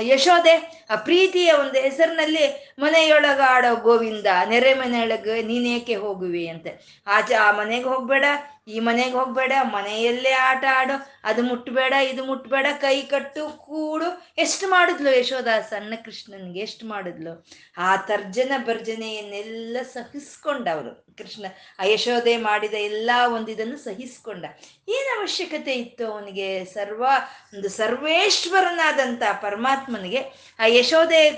[0.07, 2.45] ಯಶೋದೆ ಆ ಪ್ರೀತಿಯ ಒಂದು ಹೆಸರಿನಲ್ಲಿ
[2.79, 6.71] ಮನೆಯೊಳಗಾಡೋ ಗೋವಿಂದ, ನೆರೆ ಮನೆಯೊಳಗೆ ನೀನೇಕೆ ಹೋಗುವಿ ಅಂತೆ.
[7.07, 8.25] ಆಚೆ ಆ ಮನೆಗೆ ಹೋಗ್ಬೇಡ
[8.67, 14.33] ಈ ಮನೆಗೆ ಹೋಗ್ಬೇಡ, ಮನೆಯಲ್ಲೇ ಆಟ ಆಡು, ಅದು ಮುಟ್ಬೇಡ, ಇದು ಮುಟ್ಬೇಡ, ಕೈ ಕಟ್ಟು, ಕೂಡು.
[14.37, 17.45] ಎಷ್ಟು ಮಾಡಿದ್ಲು ಯಶೋದ ಸಣ್ಣ ಕೃಷ್ಣನ್ಗೆ ಎಷ್ಟು ಮಾಡಿದ್ಲು?
[17.77, 21.45] ಆ ತರ್ಜನ ಭರ್ಜನೆಯನ್ನೆಲ್ಲ ಸಹಿಸ್ಕೊಂಡವರು ಕೃಷ್ಣ.
[21.79, 24.45] ಆ ಯಶೋದೆ ಮಾಡಿದ ಎಲ್ಲ ಒಂದಿದನ್ನು ಸಹಿಸ್ಕೊಂಡ.
[24.89, 26.65] ಏನು ಅವಶ್ಯಕತೆ ಇತ್ತು ಅವನಿಗೆ?
[26.65, 27.05] ಸರ್ವ,
[27.53, 30.21] ಒಂದು ಸರ್ವೇಶ್ವರನಾದಂಥ ಪರಮಾತ್ಮನಿಗೆ
[30.59, 31.31] ಆ ಯಶೋದೆ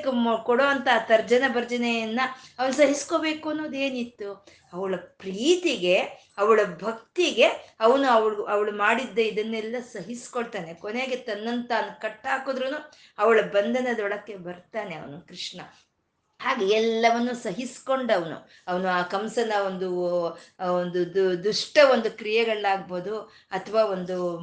[0.44, 2.22] ಕೊಡುವಂಥ ತರ್ಜನ ಭರ್ಜನೆಯನ್ನ
[2.60, 4.48] ಅವನು ಸಹಿಸ್ಕೋಬೇಕು ಅನ್ನೋದೇನಿತ್ತು?
[4.74, 5.98] ಅವಳ ಪ್ರೀತಿಗೆ,
[6.38, 10.74] ಅವಳ ಭಕ್ತಿಗೆ ಅವನು ಅವಳು ಅವಳು ಮಾಡಿದ್ದ ಇದನ್ನೆಲ್ಲ ಸಹಿಸ್ಕೊಳ್ತಾನೆ.
[10.74, 15.62] ಕೊನೆಗೆ ತನ್ನಂತ ಕಟ್ಟಾಕಿದ್ರು ಅವಳ ಬಂಧನದೊಳಕ್ಕೆ ಬರ್ತಾನೆ ಅವನು ಕೃಷ್ಣ.
[16.46, 18.38] ಹಾಗೆ ಎಲ್ಲವನ್ನು ಸಹಿಸ್ಕೊಂಡವನು.
[18.68, 19.88] ಅವನು ಆ ಕಂಸನ ಒಂದು
[20.82, 21.00] ಒಂದು
[21.44, 23.20] ದುಷ್ಟ ಒಂದು ಕ್ರಿಯೆಗಳನ್ನಾಗ್ಬೋದು
[23.52, 24.38] ಅಥವಾ ಒಂದು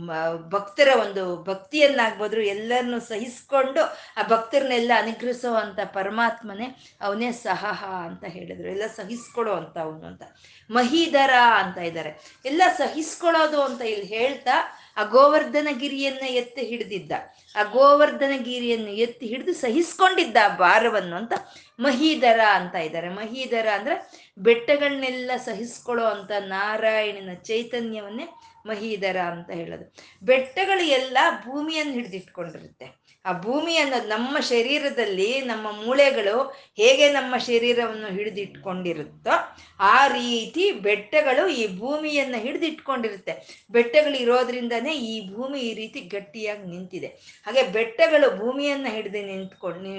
[0.48, 3.82] ಭಕ್ತರ ಒಂದು ಭಕ್ತಿಯನ್ನಾಗ್ಬೋದು ಎಲ್ಲರನ್ನು ಸಹಿಸ್ಕೊಂಡು
[4.16, 6.68] ಆ ಭಕ್ತರನ್ನೆಲ್ಲ ಅನುಗ್ರಹಿಸುವಂಥ ಪರಮಾತ್ಮನೇ
[7.00, 8.68] ಅವನೇ ಸಹಹ ಅಂತ ಹೇಳಿದ್ರು.
[8.68, 10.22] ಎಲ್ಲ ಸಹಿಸ್ಕೊಳ್ಳೋ ಅಂತ ಅವನು ಅಂತ.
[10.70, 12.40] ಮಹೀಧರ ಅಂತ ಇದ್ದಾರೆ.
[12.44, 17.12] ಎಲ್ಲ ಸಹಿಸ್ಕೊಳ್ಳೋದು ಅಂತ ಇಲ್ಲಿ ಹೇಳ್ತಾ ಆ ಗೋವರ್ಧನ ಗಿರಿಯನ್ನ ಎತ್ತಿ ಹಿಡಿದಿದ್ದ.
[17.56, 21.32] ಆ ಗೋವರ್ಧನ ಗಿರಿಯನ್ನು ಎತ್ತಿ ಹಿಡಿದು ಸಹಿಸ್ಕೊಂಡಿದ್ದ ಆ ಭಾರವನ್ನು ಅಂತ
[21.80, 23.08] ಮಹೀಧರ ಅಂತ ಇದ್ದಾರೆ.
[23.08, 23.96] ಮಹೀಧರ ಅಂದ್ರೆ
[24.38, 28.28] ಬೆಟ್ಟಗಳನ್ನೆಲ್ಲ ಸಹಿಸ್ಕೊಳ್ಳೋ ಅಂತ ನಾರಾಯಣನ ಚೈತನ್ಯವನ್ನೇ
[28.66, 29.94] ಮಹೀಧರ ಅಂತ ಹೇಳೋದು.
[30.22, 33.01] ಬೆಟ್ಟಗಳು ಎಲ್ಲ ಭೂಮಿಯನ್ನು ಹಿಡಿದಿಟ್ಕೊಂಡಿರುತ್ತೆ.
[33.24, 36.36] ಆ ಭೂಮಿ ಅನ್ನೋದು ನಮ್ಮ ಶರೀರದಲ್ಲಿ ನಮ್ಮ ಮೂಳೆಗಳು
[36.76, 39.34] ಹೇಗೆ ನಮ್ಮ ಶರೀರವನ್ನು ಹಿಡಿದಿಟ್ಕೊಂಡಿರುತ್ತೋ
[39.80, 43.34] ಆ ರೀತಿ ಬೆಟ್ಟಗಳು ಈ ಭೂಮಿಯನ್ನು ಹಿಡಿದಿಟ್ಕೊಂಡಿರುತ್ತೆ.
[43.70, 47.06] ಬೆಟ್ಟಗಳು ಇರೋದ್ರಿಂದನೇ ಈ ಭೂಮಿ ಈ ರೀತಿ ಗಟ್ಟಿಯಾಗಿ ನಿಂತಿದೆ.
[47.46, 49.92] ಹಾಗೆ ಬೆಟ್ಟಗಳು ಭೂಮಿಯನ್ನು ಹಿಡಿದು ನಿಂತ್ಕೊಂಡು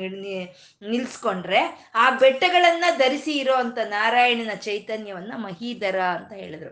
[0.90, 1.62] ನಿಲ್ಸ್ಕೊಂಡ್ರೆ
[1.96, 6.72] ಆ ಬೆಟ್ಟಗಳನ್ನು ಧರಿಸಿ ಇರೋ ಅಂತ ನಾರಾಯಣನ ಚೈತನ್ಯವನ್ನು ಮಹೀಧರ ಅಂತ ಹೇಳಿದ್ರು.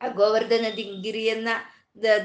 [0.00, 0.66] ಆ ಗೋವರ್ಧನ
[1.02, 1.48] ಗಿರಿಯನ್ನ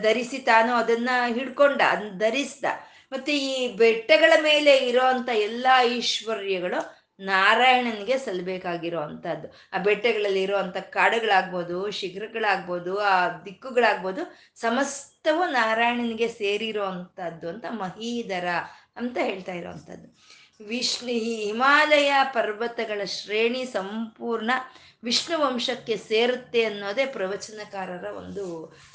[0.02, 2.66] ಧರಿಸಿ ತಾನು ಅದನ್ನ ಹಿಡ್ಕೊಂಡ ಅದನ್ನ ಧರಿಸ್ದ.
[3.14, 5.02] ಮತ್ತೆ ಈ ಬೆಟ್ಟಗಳ ಮೇಲೆ ಇರೋ
[5.34, 16.84] ಎಲ್ಲಾ ಐಶ್ವರ್ಯಗಳು ನಾರಾಯಣನಿಗೆ ಸಲ್ಲಬೇಕಾಗಿರೋ ಅಂಥದ್ದು ಆ ಬೆಟ್ಟಗಳಲ್ಲಿ ಇರುವಂತ ಕಾಡುಗಳಾಗ್ಬೋದು, ಶಿಖರಗಳಾಗ್ಬೋದು, ಆ ದಿಕ್ಕುಗಳಾಗ್ಬೋದು ಸಮಸ್ತವು ನಾರಾಯಣನಿಗೆ ಸೇರಿರೋ
[16.84, 18.48] ಅಂತ ಮಹೀಧರ
[18.98, 20.34] ಅಂತ ಹೇಳ್ತಾ ಇರೋವಂಥದ್ದು
[20.68, 24.52] ವಿಷ್ಣು ಹಿಮಾಲಯ ಪರ್ವತಗಳ ಶ್ರೇಣಿ ಸಂಪೂರ್ಣ
[25.04, 28.44] ವಿಷ್ಣು ವಂಶಕ್ಕೆ ಸೇರುತ್ತೆ ಅನ್ನೋದೇ ಪ್ರವಚನಕಾರರ ಒಂದು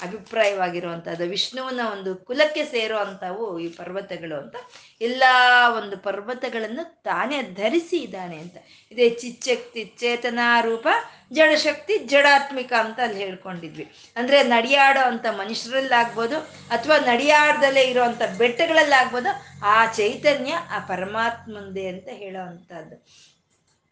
[0.01, 4.55] ಅಭಿಪ್ರಾಯವಾಗಿರುವಂಥದ್ದು ವಿಷ್ಣುವಿನ ಒಂದು ಕುಲಕ್ಕೆ ಸೇರೋ ಅಂಥವು ಈ ಪರ್ವತಗಳು ಅಂತ.
[5.01, 5.23] ಎಲ್ಲ
[5.77, 8.57] ಒಂದು ಪರ್ವತಗಳನ್ನು ತಾನೇ ಧರಿಸಿ ಇದ್ದಾನೆ ಅಂತ.
[8.91, 10.87] ಇದೇ ಚಿಚ್ಚಕ್ತಿ, ಚೇತನ ರೂಪ,
[11.33, 13.91] ಜಡಶಕ್ತಿ, ಜಡಾತ್ಮಿಕ ಅಂತ ಅಲ್ಲಿ ಹೇಳ್ಕೊಂಡಿದ್ವಿ.
[14.15, 19.31] ಅಂದ್ರೆ ನಡಿಯಾಡೋ ಅಂತ ಮನುಷ್ಯರಲ್ಲಾಗ್ಬೋದು ಅಥವಾ ನಡಿಯಾಡ್ದಲೇ ಇರೋವಂಥ ಬೆಟ್ಟಗಳಲ್ಲಾಗ್ಬೋದು
[19.65, 22.43] ಆ ಚೈತನ್ಯ ಆ ಪರಮಾತ್ಮಂದೆ ಅಂತ ಹೇಳೋ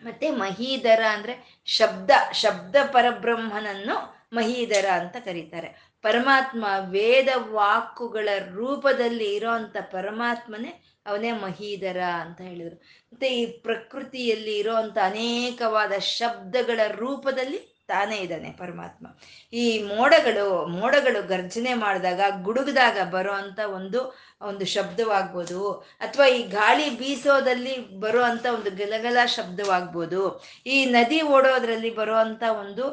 [0.04, 5.92] ಮತ್ತೆ ಮಹೀಧರ ಅಂದ್ರೆ ಶಬ್ದ ಶಬ್ದ ಪರಬ್ರಹ್ಮನನ್ನು ಮಹೀಧರ ಅಂತ ಕರೀತಾರೆ.
[6.02, 12.76] ಪರಮಾತ್ಮ ವೇದ ವಾಕುಗಳ ರೂಪದಲ್ಲಿ ಇರೋಂಥ ಪರಮಾತ್ಮನೇ ಅವನೇ ಮಹೀಧರ ಅಂತ ಹೇಳಿದರು.
[13.04, 19.08] ಮತ್ತೆ ಈ ಪ್ರಕೃತಿಯಲ್ಲಿ ಇರೋಂಥ ಅನೇಕವಾದ ಶಬ್ದಗಳ ರೂಪದಲ್ಲಿ ತಾನೇ ಇದ್ದಾನೆ ಪರಮಾತ್ಮ.
[19.54, 24.00] ಈ ಮೋಡಗಳು ಮೋಡಗಳು ಗರ್ಜನೆ ಮಾಡಿದಾಗ ಗುಡುಗದಾಗ ಬರೋ ಅಂತ ಒಂದು
[24.42, 25.62] ಒಂದು ಶಬ್ದವಾಗ್ಬೋದು.
[26.00, 30.22] ಅಥವಾ ಈ ಗಾಳಿ ಬೀಸೋದಲ್ಲಿ ಬರೋ ಅಂತ ಒಂದು ಗಲಗಲ ಶಬ್ದವಾಗ್ಬೋದು.
[30.66, 32.86] ಈ ನದಿ ಓಡೋದ್ರಲ್ಲಿ ಬರುವಂತ ಒಂದು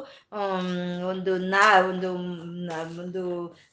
[1.07, 2.09] ಒಂದು ನಾ, ಒಂದು
[3.01, 3.23] ಒಂದು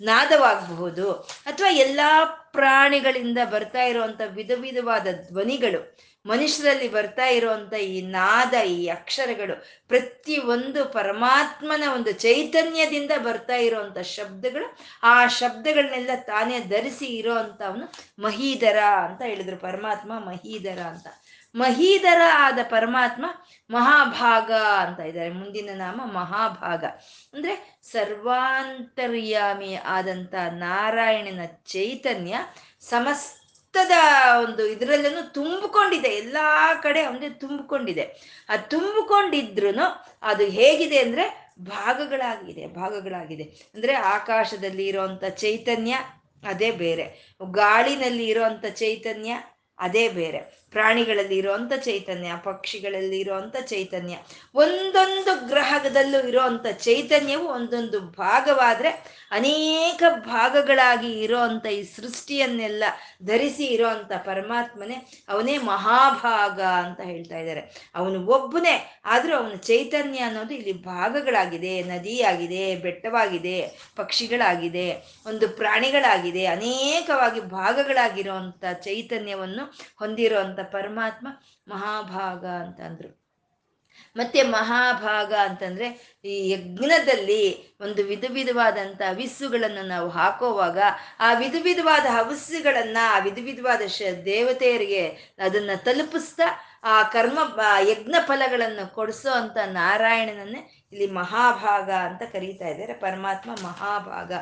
[0.00, 1.12] ನಾದವಾಗಬಹುದು.
[1.46, 9.64] ಅಥವಾ ಎಲ್ಲಾ ಪ್ರಾಣಿಗಳಿಂದ ಬರ್ತಾ ಇರುವಂತ ವಿಧ ವಿಧವಾದ ಧ್ವನಿಗಳು ಮನುಷ್ಯರಲ್ಲಿ ಬರ್ತಾ ಇರುವಂತ ಈ ನಾದ, ಈ ಅಕ್ಷರಗಳು
[9.88, 18.78] ಪ್ರತಿ ಒಂದು ಪರಮಾತ್ಮನ ಒಂದು ಚೈತನ್ಯದಿಂದ ಬರ್ತಾ ಇರುವಂತ ಶಬ್ದಗಳು, ಆ ಶಬ್ದಗಳನ್ನೆಲ್ಲ ತಾನೇ ಧರಿಸಿ ಇರೋ ಅವನು ಮಹೀಧರ
[18.78, 19.56] ಅಂತ ಹೇಳಿದ್ರು.
[19.56, 21.06] ಪರಮಾತ್ಮ ಮಹೀಧರ ಅಂತ.
[21.54, 23.24] ಮಹೀಧರ ಆದ ಪರಮಾತ್ಮ
[23.70, 25.30] ಮಹಾಭಾಗ ಅಂತ ಇದ್ದಾರೆ.
[25.30, 26.84] ಮುಂದಿನ ನಾಮ ಮಹಾಭಾಗ.
[27.34, 32.38] ಅಂದ್ರೆ ಸರ್ವಾಂತರ್ಯಾಮಿ ಆದಂತ ನಾರಾಯಣನ ಚೈತನ್ಯ
[32.80, 33.41] ಸಮಸ್ತ
[33.74, 33.98] ಸುತ್ತದ
[34.44, 38.04] ಒಂದು ಇದರಲ್ಲೂ ತುಂಬಿಕೊಂಡಿದೆ, ಎಲ್ಲಾ ಕಡೆ ಅವನಿಗೆ ತುಂಬಿಕೊಂಡಿದೆ.
[38.48, 39.68] ಆ ತುಂಬಿಕೊಂಡಿದ್ರು
[40.22, 43.42] ಅದು ಹೇಗಿದೆ ಅಂದ್ರೆ ಭಾಗಗಳಾಗಿದೆ ಭಾಗಗಳಾಗಿದೆ.
[43.74, 45.94] ಅಂದ್ರೆ ಆಕಾಶದಲ್ಲಿ ಇರೋಂಥ ಚೈತನ್ಯ,
[46.48, 47.36] ಅದೇ ಬೇರೆ.
[47.50, 49.32] ಗಾಳಿನಲ್ಲಿ ಇರೋಂಥ ಚೈತನ್ಯ,
[49.78, 50.61] ಅದೇ ಬೇರೆ.
[50.72, 54.14] ಪ್ರಾಣಿಗಳಲ್ಲಿ ಇರುವಂತ ಚೈತನ್ಯ, ಪಕ್ಷಿಗಳಲ್ಲಿ ಇರುವಂತ ಚೈತನ್ಯ.
[54.54, 58.90] ಒಂದೊಂದು ಗ್ರಹದಲ್ಲೂ ಇರುವಂತ ಚೈತನ್ಯವು ಒಂದೊಂದು ಭಾಗವಾದ್ರೆ
[59.32, 62.84] ಅನೇಕ ಭಾಗಗಳಾಗಿ ಇರೋಂಥ ಈ ಸೃಷ್ಟಿಯನ್ನೆಲ್ಲ
[63.24, 64.96] ಧರಿಸಿ ಇರೋವಂಥ ಪರಮಾತ್ಮನೇ
[65.28, 67.62] ಅವನೇ ಮಹಾಭಾಗ ಅಂತ ಹೇಳ್ತಾ ಇದ್ದಾರೆ.
[67.94, 73.56] ಅವನು ಒಬ್ಬನೇ, ಆದರೂ ಅವನ ಚೈತನ್ಯ ಅನ್ನೋದು ಇಲ್ಲಿ ಭಾಗಗಳಾಗಿದೆ, ನದಿಯಾಗಿದೆ, ಬೆಟ್ಟವಾಗಿದೆ,
[73.96, 74.86] ಪಕ್ಷಿಗಳಾಗಿದೆ,
[75.26, 79.64] ಒಂದು ಪ್ರಾಣಿಗಳಾಗಿದೆ, ಅನೇಕವಾಗಿ ಭಾಗಗಳಾಗಿರುವಂತ ಚೈತನ್ಯವನ್ನು
[79.98, 81.28] ಹೊಂದಿರುವಂತ ಪರಮಾತ್ಮ
[81.68, 83.22] ಮಹಾಭಾಗ ಅಂತ ಅಂದ್ರು
[84.16, 85.86] ಮತ್ತೆ ಮಹಾಭಾಗ ಅಂತಂದ್ರೆ
[86.24, 90.78] ಈ ಯಜ್ಞದಲ್ಲಿ ಒಂದು ವಿಧ ವಿಧವಾದಂಥ ಹವಿಸ್ಸುಗಳನ್ನು ನಾವು ಹಾಕೋವಾಗ
[91.20, 96.48] ಆ ವಿಧ ವಿಧವಾದ ಹವಿಸ್ಸುಗಳನ್ನ ಆ ವಿಧ ವಿಧವಾದ ಶ ದೇವತೆಯರಿಗೆ ಅದನ್ನ ತಲುಪಿಸ್ತಾ
[96.84, 102.92] ಆ ಕರ್ಮ ಯಜ್ಞ ಫಲಗಳನ್ನು ಕೊಡಿಸೋ ಅಂತ ನಾರಾಯಣನನ್ನೇ ಇಲ್ಲಿ ಮಹಾಭಾಗ ಅಂತ ಕರೀತಾ ಇದ್ದಾರೆ.
[102.92, 104.32] ಪರಮಾತ್ಮ ಮಹಾಭಾಗ.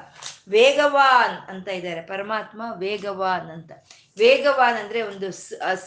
[0.49, 2.03] ವೇಗವಾನ್ ಅಂತ ಇದ್ದಾರೆ.
[2.03, 3.73] ಪರಮಾತ್ಮ ವೇಗವಾನ್ ಅಂತ.
[4.19, 5.33] ವೇಗವಾನ್ ಅಂದ್ರೆ ಒಂದು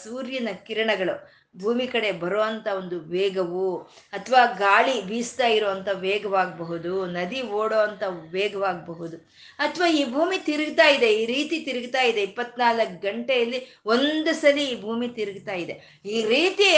[0.04, 1.43] ಸೂರ್ಯನ ಕಿರಣಗಳು.
[1.62, 3.66] ಭೂಮಿ ಕಡೆ ಬರುವಂತ ಒಂದು ವೇಗವು
[4.12, 8.02] ಅಥವಾ ಗಾಳಿ ಬೀಸ್ತಾ ಇರುವಂತ ವೇಗವಾಗಬಹುದು, ನದಿ ಓಡೋ ಅಂತ
[8.36, 9.16] ವೇಗವಾಗಬಹುದು.
[9.58, 15.08] ಅಥವಾ ಈ ಭೂಮಿ ತಿರುಗ್ತಾ ಇದೆ, ಈ ರೀತಿ ತಿರುಗ್ತಾ ಇದೆ, ಇಪ್ಪತ್ನಾಲ್ಕು ಗಂಟೆಯಲ್ಲಿ ಒಂದು ಸಲ ಈ ಭೂಮಿ
[15.08, 16.02] ತಿರುಗ್ತಾ ಇದೆ.
[16.04, 16.68] ಈ ರೀತಿ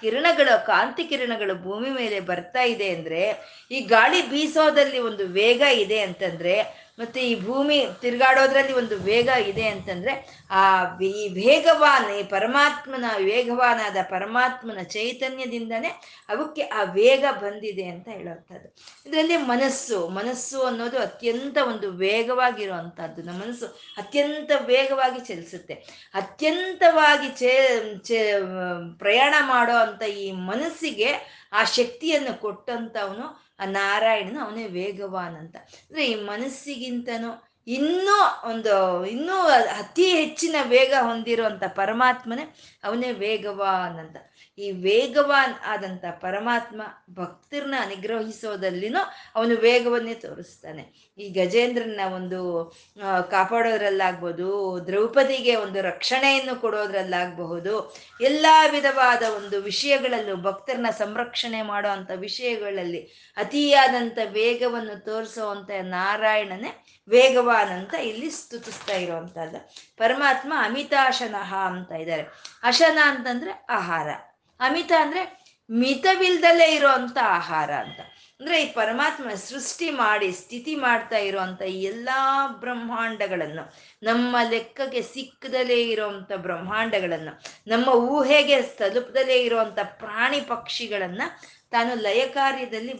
[0.00, 3.22] ಕಿರಣಗಳು, ಕಾಂತಿ ಕಿರಣಗಳು ಭೂಮಿ ಮೇಲೆ ಬರ್ತಾ ಇದೆ ಅಂದ್ರೆ,
[3.70, 10.44] ಈ ಗಾಳಿ ಬೀಸೋದಲ್ಲಿ ಒಂದು ವೇಗ ಇದೆ ಅಂತಂದ್ರೆ ಮತ್ತೆ ಈ ಭೂಮಿ ತಿರುಗಾಡೋದ್ರಲ್ಲಿ ಒಂದು ವೇಗ ಇದೆ ಅಂತಂದ್ರೆ,
[10.50, 10.62] ಆ
[11.02, 15.88] ಈ ವೇಗವಾನ್ ಈ ಪರಮಾತ್ಮನ ವೇಗವಾನಾದ ಪರಮಾತ್ಮನ ಚೈತನ್ಯದಿಂದನೇ
[16.28, 18.68] ಅವಕ್ಕೆ ಆ ವೇಗ ಬಂದಿದೆ ಅಂತ ಹೇಳುವಂಥದ್ದು
[19.06, 23.66] ಇದರಲ್ಲಿ ಮನಸ್ಸು ಮನಸ್ಸು ಅನ್ನೋದು ಅತ್ಯಂತ ಒಂದು ವೇಗವಾಗಿರುವಂಥದ್ದು ನಮ್ಮ ಮನಸ್ಸು
[23.96, 25.74] ಅತ್ಯಂತ ವೇಗವಾಗಿ ಚಲಿಸುತ್ತೆ.
[26.14, 27.52] ಅತ್ಯಂತವಾಗಿ ಚೇ,
[28.98, 31.10] ಪ್ರಯಾಣ ಮಾಡೋ ಅಂತ ಈ ಮನಸ್ಸಿಗೆ
[31.52, 37.30] ಆ ಶಕ್ತಿಯನ್ನು ಕೊಟ್ಟಂಥವನು ಆ ನಾರಾಯಣನ ಅವನೇ ವೇಗವಾನ್ ಅಂತ ಅಂದ್ರೆ ಈ ಮನಸ್ಸಿಗಿಂತನೂ
[37.66, 38.16] ಇನ್ನೂ
[38.50, 38.74] ಒಂದು,
[39.06, 39.36] ಇನ್ನೂ
[39.74, 42.44] ಅತಿ ಹೆಚ್ಚಿನ ವೇಗ ಹೊಂದಿರುವಂತ ಪರಮಾತ್ಮನೇ
[42.84, 44.16] ಅವನೇ ವೇಗವಾನ್ ಅಂತ
[44.58, 48.98] ಈ ವೇಗವಾನ್ ಆದಂತ ಪರಮಾತ್ಮ ಭಕ್ತರನ್ನ ಅನುಗ್ರಹಿಸೋದಲ್ಲಿನೂ
[49.34, 51.14] ಅವನು ವೇಗವನ್ನೇ ತೋರಿಸ್ತಾನೆ.
[51.18, 52.40] ಈ ಗಜೇಂದ್ರನ ಒಂದು
[53.30, 64.18] ಕಾಪಾಡೋದ್ರಲ್ಲಾಗ್ಬೋದು, ದ್ರೌಪದಿಗೆ ಒಂದು ರಕ್ಷಣೆಯನ್ನು ಕೊಡೋದ್ರಲ್ಲಾಗಬಹುದು, ಎಲ್ಲ ವಿಧವಾದ ಒಂದು ವಿಷಯಗಳಲ್ಲೂ ಭಕ್ತರನ್ನ ಸಂರಕ್ಷಣೆ ಮಾಡೋ ಅಂಥ ವಿಷಯಗಳಲ್ಲಿ ಅತಿಯಾದಂಥ
[64.24, 69.74] ವೇಗವನ್ನು ತೋರಿಸುವಂಥ ನಾರಾಯಣನೇ ವೇಗವಾನ್ ಅಂತ ಇಲ್ಲಿ ಸ್ತುತಿಸ್ತಾ ಇರುವಂತಹದ್ದು.
[69.96, 72.22] ಪರಮಾತ್ಮ ಅಮಿತಾಶನಃ ಅಂತ ಇದ್ದಾರೆ.
[72.62, 74.08] ಅಶನ ಅಂತಂದ್ರೆ ಆಹಾರ.
[74.60, 78.00] ಅಮಿತ ಅಂದ್ರೆ ಮಿತವಿಲ್ದಲೇ ಇರುವಂತ ಆಹಾರ ಅಂತ.
[78.40, 87.42] ಅಂದ್ರೆ ಈ ಪರಮಾತ್ಮ ಸೃಷ್ಟಿ ಮಾಡಿ, ಸ್ಥಿತಿ ಮಾಡ್ತಾ ಇರುವಂತ ಎಲ್ಲಾ ಬ್ರಹ್ಮಾಂಡಗಳನ್ನು, ನಮ್ಮ ಲೆಕ್ಕಕ್ಕೆ ಸಿಕ್ಕದಲ್ಲೇ ಇರುವಂತ ಬ್ರಹ್ಮಾಂಡಗಳನ್ನು,
[87.66, 91.22] ನಮ್ಮ ಊಹೆಗೆ ತಲುಪದಲ್ಲೇ ಇರುವಂತ ಪ್ರಾಣಿ ಪಕ್ಷಿಗಳನ್ನ
[91.70, 92.92] ತಾನು ಲಯ ಕಾರ್ಯದಲ್ಲಿ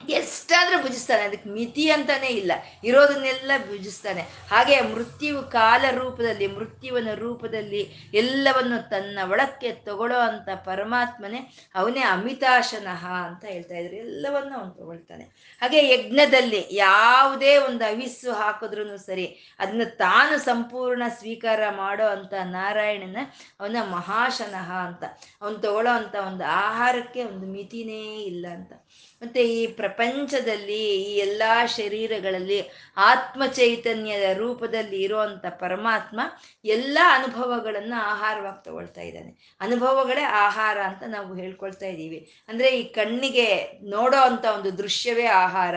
[0.00, 2.52] ಎಷ್ಟಾದ್ರೂ ಭುಜಿಸ್ತಾನೆ, ಅದಕ್ಕೆ ಮಿತಿ ಅಂತಾನೆ ಇಲ್ಲ.
[2.84, 4.20] ಇರೋದನ್ನೆಲ್ಲ ಭುಜಿಸ್ತಾನೆ.
[4.50, 11.40] ಹಾಗೆ ಮೃತ್ಯು ಕಾಲ ರೂಪದಲ್ಲಿ, ಮೃತ್ಯುವನ ರೂಪದಲ್ಲಿ ಎಲ್ಲವನ್ನು ತನ್ನ ಒಳಕ್ಕೆ ತಗೊಳ್ಳೋ ಅಂತ ಪರಮಾತ್ಮನೇ
[11.74, 13.96] ಅವನೇ ಅಮಿತಾಶನಃ ಅಂತ ಹೇಳ್ತಾ ಇದ್ರು.
[13.96, 15.24] ಎಲ್ಲವನ್ನು ಅವನು ತಗೊಳ್ತಾನೆ.
[15.60, 19.26] ಹಾಗೆ ಯಜ್ಞದಲ್ಲಿ ಯಾವುದೇ ಒಂದು ಅವಿಸ್ಸು ಹಾಕಿದ್ರು ಸರಿ,
[19.58, 23.16] ಅದನ್ನ ತಾನು ಸಂಪೂರ್ಣ ಸ್ವೀಕಾರ ಮಾಡೋ ಅಂತ ನಾರಾಯಣನ
[23.60, 25.04] ಅವನ ಮಹಾಶನಃ ಅಂತ.
[25.42, 28.72] ಅವನು ತಗೊಳ್ಳೋ ಅಂತ ಒಂದು ಆಹಾರಕ್ಕೆ ಒಂದು ಮಿತಿನೇ ಇಲ್ಲ ಅಂತ.
[29.22, 36.20] ಮತ್ತೆ ಈ ಪ್ರಪಂಚದಲ್ಲಿ ಈ ಎಲ್ಲ ಶರೀರಗಳಲ್ಲಿ ಆತ್ಮ ಚೈತನ್ಯದ ರೂಪದಲ್ಲಿ ಇರುವಂತ ಪರಮಾತ್ಮ
[36.64, 39.56] ಎಲ್ಲ ಅನುಭವಗಳನ್ನ ಆಹಾರವಾಗಿ ತಗೊಳ್ತಾ ಇದ್ದಾನೆ.
[39.60, 42.32] ಅನುಭವಗಳೇ ಆಹಾರ ಅಂತ ನಾವು ಹೇಳ್ಕೊಳ್ತಾ ಇದ್ದೀವಿ.
[42.48, 45.74] ಅಂದ್ರೆ ಈ ಕಣ್ಣಿಗೆ ನೋಡೋ ಅಂತ ಒಂದು ದೃಶ್ಯವೇ ಆಹಾರ,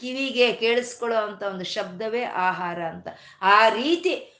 [0.00, 3.08] ಕಿವಿಗೆ ಕೇಳಿಸ್ಕೊಳ್ಳೋ ಅಂತ ಒಂದು ಶಬ್ದವೇ ಆಹಾರ ಅಂತ.
[3.42, 4.39] ಆ ರೀತಿ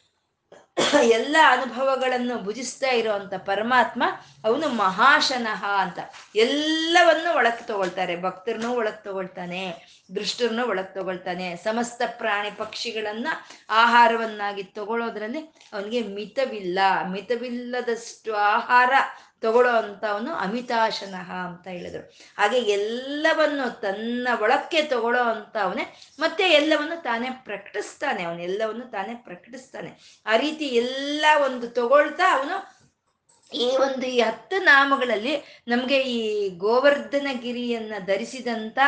[1.05, 4.03] ಎಲ್ಲ ಅನುಭವಗಳನ್ನು ಭುಜಿಸ್ತಾ ಇರುವಂತ ಪರಮಾತ್ಮ
[4.45, 5.99] ಅವನು ಮಹಾಶನಃ ಅಂತ.
[6.37, 8.22] ಎಲ್ಲವನ್ನು ಒಳಗೆ ತಗೊಳ್ತಾರೆ.
[8.22, 9.62] ಭಕ್ತರನ್ನು ಒಳಗೆ ತಗೊಳ್ತಾನೆ.
[10.14, 11.57] ದೃಷ್ಟರನ್ನು ಒಳಗೆ ತಗೊಳ್ತಾನೆ.
[11.57, 13.28] ಸಮಸ್ತ ಪ್ರಾಣಿ ಪಕ್ಷಿಗಳನ್ನ
[13.70, 15.41] ಆಹಾರವನ್ನಾಗಿ ತಗೊಳ್ಳೋದ್ರಲ್ಲಿ
[15.72, 16.78] ಅವನಿಗೆ ಮಿತವಿಲ್ಲ.
[17.09, 18.93] ಮಿತವಿಲ್ಲದಷ್ಟು ಆಹಾರ
[19.43, 22.03] ತಗೊಳ್ಳೋ ಅಂಥವನು ಅಮಿತಾಶನಃ ಅಂತ ಹೇಳಿದ್ರು.
[22.38, 25.84] ಹಾಗೆ ಎಲ್ಲವನ್ನು ತನ್ನ ಒಳಕ್ಕೆ ತಗೊಳ್ಳೋ ಅಂತವನೇ
[26.18, 30.22] ಮತ್ತೆ ಎಲ್ಲವನ್ನು ತಾನೇ ಪ್ರಕಟಿಸ್ತಾನೆ ಅವನು ಎಲ್ಲವನ್ನು ತಾನೇ ಪ್ರಕಟಿಸ್ತಾನೆ.
[30.26, 32.80] ಆ ರೀತಿ ಎಲ್ಲ ಒಂದು ತಗೊಳ್ತಾ ಅವನು
[33.53, 38.79] ಈ ಒಂದು ಈ ಹತ್ತು ನಾಮಗಳಲ್ಲಿ ನಮಗೆ ಈ ಗೋವರ್ಧನ ಗಿರಿಯನ್ನ ಧರಿಸಿದಂತ,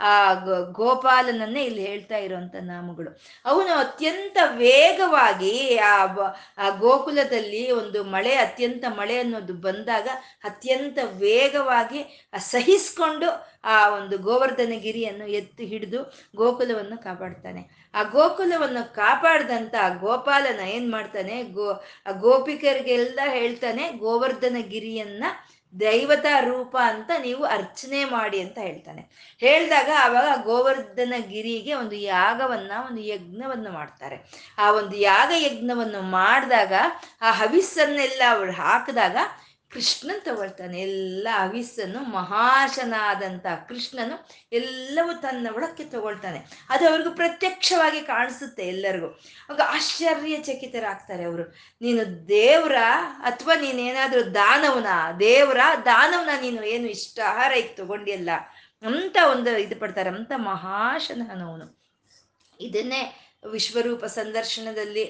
[0.00, 0.34] ಆ
[0.72, 3.20] ಗೋಪಾಲನನ್ನೇ ಇಲ್ಲಿ ಹೇಳ್ತಾ ಇರುವಂತ ನಾಮಗಳು.
[3.44, 10.08] ಅವನು ಅತ್ಯಂತ ವೇಗವಾಗಿ ಆ ಗೋಕುಲದಲ್ಲಿ ಒಂದು ಮಳೆ, ಅತ್ಯಂತ ಮಳೆ ಅನ್ನೋದು ಬಂದಾಗ
[10.44, 17.81] ಅತ್ಯಂತ ವೇಗವಾಗಿ ಸಹಿಸ್ಕೊಂಡು ಆ ಒಂದು ಗೋವರ್ಧನ ಗಿರಿಯನ್ನು ಎತ್ತು ಹಿಡಿದು ಗೋಕುಲವನ್ನು ಕಾಪಾಡ್ತಾನೆ.
[17.94, 21.42] ಆ ಗೋಕುಲವನ್ನು ಕಾಪಾಡ್ದಂತ ಗೋಪಾಲನ ಏನ್ ಮಾಡ್ತಾನೆ?
[21.42, 25.24] ಗೋ, ಆ ಗೋಪಿಕರಿಗೆಲ್ಲ ಹೇಳ್ತಾನೆ ಗೋವರ್ಧನ ಗಿರಿಯನ್ನ
[25.80, 29.34] ದೈವತಾ ರೂಪ ಅಂತ ನೀವು ಅರ್ಚನೆ ಮಾಡಿ ಅಂತ ಹೇಳ್ತಾನೆ.
[29.38, 34.18] ಹೇಳಿದಾಗ ಆವಾಗ ಗೋವರ್ಧನ ಗಿರಿಗೆ ಒಂದು ಯಾಗವನ್ನ, ಒಂದು ಯಜ್ಞವನ್ನು ಮಾಡ್ತಾರೆ.
[34.58, 36.72] ಆ ಒಂದು ಯಾಗ ಯಜ್ಞವನ್ನು ಮಾಡಿದಾಗ,
[37.22, 39.16] ಆ ಹವಿಸ್ಸನ್ನೆಲ್ಲ ಅವ್ರು ಹಾಕಿದಾಗ
[39.72, 40.80] ಕೃಷ್ಣನ್ ತಗೊಳ್ತಾನೆ.
[40.80, 46.66] ಎಲ್ಲ ಅವಿಸ್ಸನ್ನು ಮಹಾಶನಾದಂಥ ಕೃಷ್ಣನು ಎಲ್ಲವೂ ತನ್ನ ಒಳಕ್ಕೆ ತಗೊಳ್ತಾನೆ.
[46.68, 49.20] ಅದು ಅವ್ರಿಗೂ ಪ್ರತ್ಯಕ್ಷವಾಗಿ ಕಾಣಿಸುತ್ತೆ ಎಲ್ಲರಿಗೂ.
[49.50, 51.42] ಆಗ ಆಶ್ಚರ್ಯಚಕಿತರಾಗ್ತಾರೆ ಅವರು.
[51.80, 52.76] ನೀನು ದೇವ್ರ
[53.22, 54.86] ಅಥವಾ ನೀನೇನಾದರೂ ದಾನವನ,
[55.20, 58.30] ದೇವ್ರ ದಾನವನ ನೀನು ಏನು ಇಷ್ಟ ಆಹಾರ ಈಗ ತಗೊಂಡಿಲ್ಲ
[58.82, 60.10] ಅಂತ ಒಂದು ಇದು ಪಡ್ತಾರೆ.
[60.10, 61.82] ಅಂತ ಮಹಾಶನವನು
[62.60, 65.04] ಇದನ್ನೇ ವಿಶ್ವರೂಪ ಸಂದರ್ಶನದಲ್ಲಿ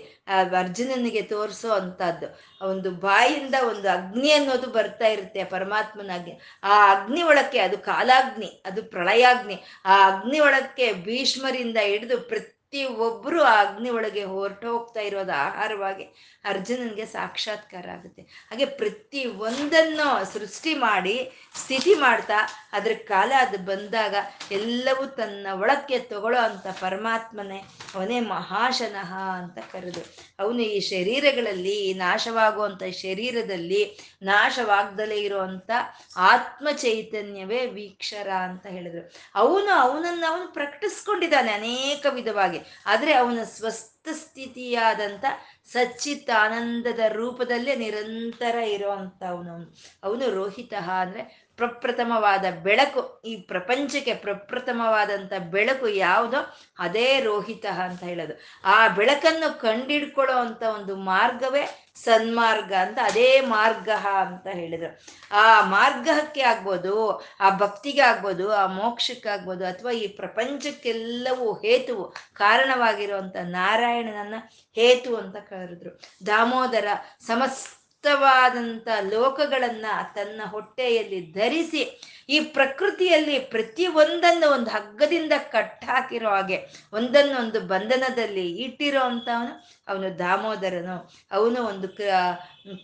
[0.58, 2.26] ಅರ್ಜುನನಿಗೆ ತೋರಿಸೋ ಅಂಥದ್ದು.
[2.68, 8.82] ಒಂದು ಬಾಯಿಂದ ಒಂದು ಅಗ್ನಿ ಅನ್ನೋದು ಬರ್ತಾ ಇರುತ್ತೆ ಪರಮಾತ್ಮನ ಅಗ್ನಿ ಆ ಅಗ್ನಿ ಒಳಕ್ಕೆ ಅದು ಕಾಲಾಗ್ನಿ, ಅದು
[8.82, 9.58] ಪ್ರಳಯಾಗ್ನಿ.
[9.84, 16.04] ಆ ಅಗ್ನಿ ಒಳಕ್ಕೆ ಭೀಷ್ಮರಿಂದ ಹಿಡಿದು ಪ್ರತಿ ಒಬ್ಬರು ಆ ಅಗ್ನಿ ಒಳಗೆ ಹೊರಟು ಹೋಗ್ತಾ ಇರೋದು ಆಹಾರವಾಗಿ
[16.44, 18.22] ಅರ್ಜುನನಿಗೆ ಸಾಕ್ಷಾತ್ಕಾರ ಆಗುತ್ತೆ.
[18.22, 22.38] ಹಾಗೆ ಪ್ರತಿ ಒಂದನ್ನು ಸೃಷ್ಟಿ ಮಾಡಿ, ಸ್ಥಿತಿ ಮಾಡ್ತಾ,
[22.72, 24.14] ಅದ್ರ ಕಾಲ ಅದು ಬಂದಾಗ
[24.52, 27.60] ಎಲ್ಲವೂ ತನ್ನ ಒಳಕ್ಕೆ ತಗೊಳ್ಳೋ ಅಂತ ಪರಮಾತ್ಮನೇ
[27.94, 30.02] ಅವನೇ ಮಹಾಶನಃ ಅಂತ ಕರೆದು
[30.40, 33.82] ಅವನು ಈ ಶರೀರಗಳಲ್ಲಿ ನಾಶವಾಗುವಂಥ ಶರೀರದಲ್ಲಿ
[34.22, 35.70] ನಾಶವಾಗ್ದಲೇ ಇರುವಂತ
[36.16, 39.12] ಆತ್ಮ ಚೈತನ್ಯವೇ ವೀಕ್ಷರ ಅಂತ ಹೇಳಿದ್ರು.
[39.34, 42.60] ಅವನು ಅವನನ್ನು ಅವನು ಪ್ರಕಟಿಸ್ಕೊಂಡಿದ್ದಾನೆ ಅನೇಕ ವಿಧವಾಗಿ.
[42.86, 45.24] ಆದರೆ ಅವನ ಸ್ವಸ್ಥ ಸ್ಥಿತಿಯಾದಂಥ
[45.72, 50.30] ಸಚ್ಚಿತ್ ಆನಂದದ ರೂಪದಲ್ಲೇ ನಿರಂತರ ಇರುವಂಥವನು ಅವನು.
[50.30, 53.22] ರೋಹಿತ ಅಂದರೆ ಪ್ರಪ್ರಥಮವಾದ ಬೆಳಕು.
[53.24, 58.40] ಈ ಪ್ರಪಂಚಕ್ಕೆ ಪ್ರಪ್ರಥಮವಾದಂಥ ಬೆಳಕು ಯಾವುದೋ ಅದೇ ರೋಹಿತ ಅಂತ ಹೇಳೋದು.
[58.64, 64.90] ಆ ಬೆಳಕನ್ನು ಕಂಡಿಡ್ಕೊಳ್ಳೋ ಅಂಥ ಒಂದು ಮಾರ್ಗವೇ ಸನ್ಮಾರ್ಗ ಅಂತ ಅದೇ ಮಾರ್ಗ ಅಂತ ಹೇಳಿದ್ರು.
[65.32, 74.34] ಆ ಮಾರ್ಗಕ್ಕೆ ಆಗ್ಬೋದು, ಆ ಭಕ್ತಿಗೆ ಆಗ್ಬೋದು, ಆ ಮೋಕ್ಷಕ್ಕಾಗ್ಬೋದು ಅಥವಾ ಈ ಪ್ರಪಂಚಕ್ಕೆಲ್ಲವೂ ಹೇತುವು ಕಾರಣವಾಗಿರುವಂಥ ನಾರಾಯಣನನ್ನ
[74.76, 76.00] ಹೇತು ಅಂತ ಕರೆದ್ರು.
[76.26, 76.86] ದಾಮೋದರ
[77.26, 81.82] ಸಮಸ್ತ ಸಮಸ್ತವಾದಂಥ ಲೋಕಗಳನ್ನು ತನ್ನ ಹೊಟ್ಟೆಯಲ್ಲಿ ಧರಿಸಿ,
[82.28, 86.58] ಈ ಪ್ರಕೃತಿಯಲ್ಲಿ ಪ್ರತಿ ಒಂದನ್ನು ಒಂದು ಹಗ್ಗದಿಂದ ಕಟ್ಟಾಕಿರೋ ಹಾಗೆ
[86.92, 89.54] ಒಂದನ್ನೊಂದು ಬಂಧನದಲ್ಲಿ ಇಟ್ಟಿರೋ ಅಂಥವನು
[89.88, 90.96] ಅವನು ದಾಮೋದರನು.
[91.32, 91.88] ಅವನು ಒಂದು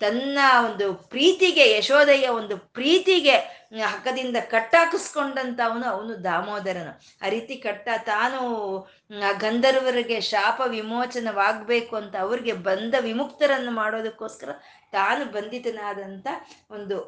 [0.01, 3.37] ತನ್ನ ಒಂದು ಪ್ರೀತಿಗೆ ಯಶೋದೆಯ ಒಂದು ಪ್ರೀತಿಗೆ
[3.85, 6.93] ಹಗ್ಗದಿಂದ ಕಟ್ಟಾಕಿಸ್ಕೊಂಡಂತ ಅವನು ಅವನು ದಾಮೋದರನು.
[7.25, 8.41] ಆ ರೀತಿ ಕಟ್ಟ ತಾನು
[9.43, 14.51] ಗಂಧರ್ವರಿಗೆ ಶಾಪ ವಿಮೋಚನವಾಗಬೇಕು ಅಂತ ಅವ್ರಿಗೆ ಬಂದ ವಿಮುಕ್ತರನ್ನು ಮಾಡೋದಕ್ಕೋಸ್ಕರ
[14.93, 16.27] ತಾನು ಬಂಧಿತನಾದಂಥ
[16.71, 17.01] ಒಂದು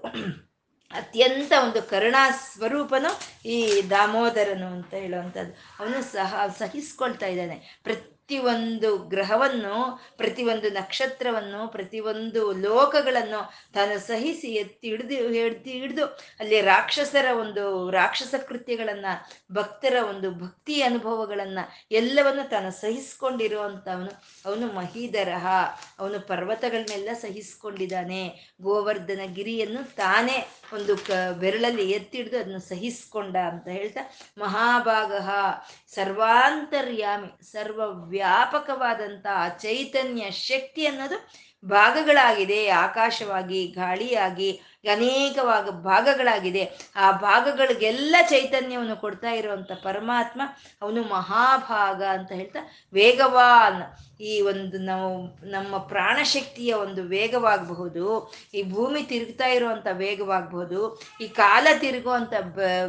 [0.92, 3.10] ಅತ್ಯಂತ ಒಂದು ಕರುಣಾ ಸ್ವರೂಪನು
[3.48, 5.52] ಈ ದಾಮೋದರನು ಅಂತ ಹೇಳುವಂಥದ್ದು.
[5.52, 7.80] ಅವನು ಸಹ ಸಹಿಸ್ಕೊಳ್ತಾ ಇದ್ದಾನೆ.
[7.82, 16.04] ಪ್ರತಿ ಪ್ರತಿಯೊಂದು ಗ್ರಹವನ್ನು, ಪ್ರತಿಯೊಂದು ನಕ್ಷತ್ರವನ್ನು, ಪ್ರತಿಯೊಂದು ಲೋಕಗಳನ್ನು ತಾನು ಸಹಿಸಿ ಎತ್ತಿ ಹಿಡಿದು ಹಿಡ್ದು ಹಿಡಿದು
[16.40, 19.06] ಅಲ್ಲಿ ರಾಕ್ಷಸರ ಒಂದು, ರಾಕ್ಷಸ ಕೃತ್ಯಗಳನ್ನ,
[19.52, 21.58] ಭಕ್ತರ ಒಂದು ಭಕ್ತಿ ಅನುಭವಗಳನ್ನ
[21.90, 24.22] ಎಲ್ಲವನ್ನು ತಾನು ಸಹಿಸ್ಕೊಂಡಿರುವಂಥವನು.
[24.46, 25.46] ಅವನು ಮಹೀಧರಹ.
[25.98, 28.54] ಅವನು ಪರ್ವತಗಳನ್ನೆಲ್ಲ ಸಹಿಸ್ಕೊಂಡಿದ್ದಾನೆ.
[28.62, 34.00] ಗೋವರ್ಧನ ಗಿರಿಯನ್ನು ತಾನೇ ಒಂದು ಕ, ಬೆರಳಲ್ಲಿ ಹಿಡಿದು ಅದನ್ನು ಸಹಿಸ್ಕೊಂಡ ಅಂತ ಹೇಳ್ತಾ
[34.38, 35.12] ಮಹಾಭಾಗ
[35.94, 37.52] ಸರ್ವಾಂತರ್ಯಾಮಿ.
[37.52, 37.80] ಸರ್ವ
[38.20, 39.26] ವ್ಯಾಪಕವಾದಂಥ
[39.58, 44.50] ಚೈತನ್ಯ ಶಕ್ತಿ ಅನ್ನೋದು ಭಾಗಗಳಾಗಿದೆ, ಆಕಾಶವಾಗಿ, ಗಾಳಿಯಾಗಿ,
[44.84, 46.62] ಅನೇಕವಾಗ ಭಾಗಗಳಾಗಿದೆ.
[46.96, 50.40] ಆ ಭಾಗಗಳಿಗೆಲ್ಲ ಚೈತನ್ಯವನ್ನು ಕೊಡ್ತಾ ಇರುವಂತ ಪರಮಾತ್ಮ
[50.82, 52.60] ಅವನು ಮಹಾಭಾಗ ಅಂತ ಹೇಳ್ತಾ
[52.92, 53.82] ವೇಗವಾನ್.
[54.22, 55.10] ಈ ಒಂದು ನಾವು
[55.50, 58.06] ನಮ್ಮ ಪ್ರಾಣಶಕ್ತಿಯ ಒಂದು ವೇಗವಾಗಬಹುದು,
[58.54, 60.80] ಈ ಭೂಮಿ ತಿರುಗ್ತಾ ಇರುವಂತ ವೇಗವಾಗಬಹುದು,
[61.20, 62.32] ಈ ಕಾಲ ತಿರುಗುವಂಥ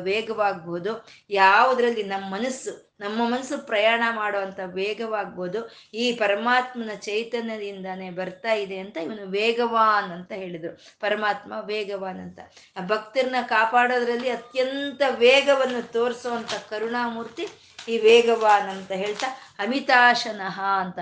[0.03, 0.93] ವೇಗವಾಗಬಹುದು.
[1.29, 5.71] ಯಾವುದರಲ್ಲಿ ನಮ್ಮ ಮನಸ್ಸು ನಮ್ಮ ಮನಸ್ಸು ಪ್ರಯಾಣ ಮಾಡುವಂತ ವೇಗವಾಗ್ಬೋದು.
[5.93, 10.77] ಈ ಪರಮಾತ್ಮನ ಚೈತನ್ಯದಿಂದಾನೇ ಬರ್ತಾ ಇದೆ ಅಂತ ಇವನು ವೇಗವಾನ್ ಅಂತ ಹೇಳಿದ್ರು.
[10.99, 12.39] ಪರಮಾತ್ಮ ವೇಗವಾನ್ ಅಂತ.
[12.77, 17.47] ಆ ಭಕ್ತರನ್ನ ಕಾಪಾಡೋದ್ರಲ್ಲಿ ಅತ್ಯಂತ ವೇಗವನ್ನು ತೋರಿಸುವಂಥ ಕರುಣಾಮೂರ್ತಿ
[17.87, 19.27] ಈ ವೇಗವಾನ್ ಅಂತ ಹೇಳ್ತಾ
[19.59, 20.99] ಅಮಿತಾಶನಃ ಅಂತ.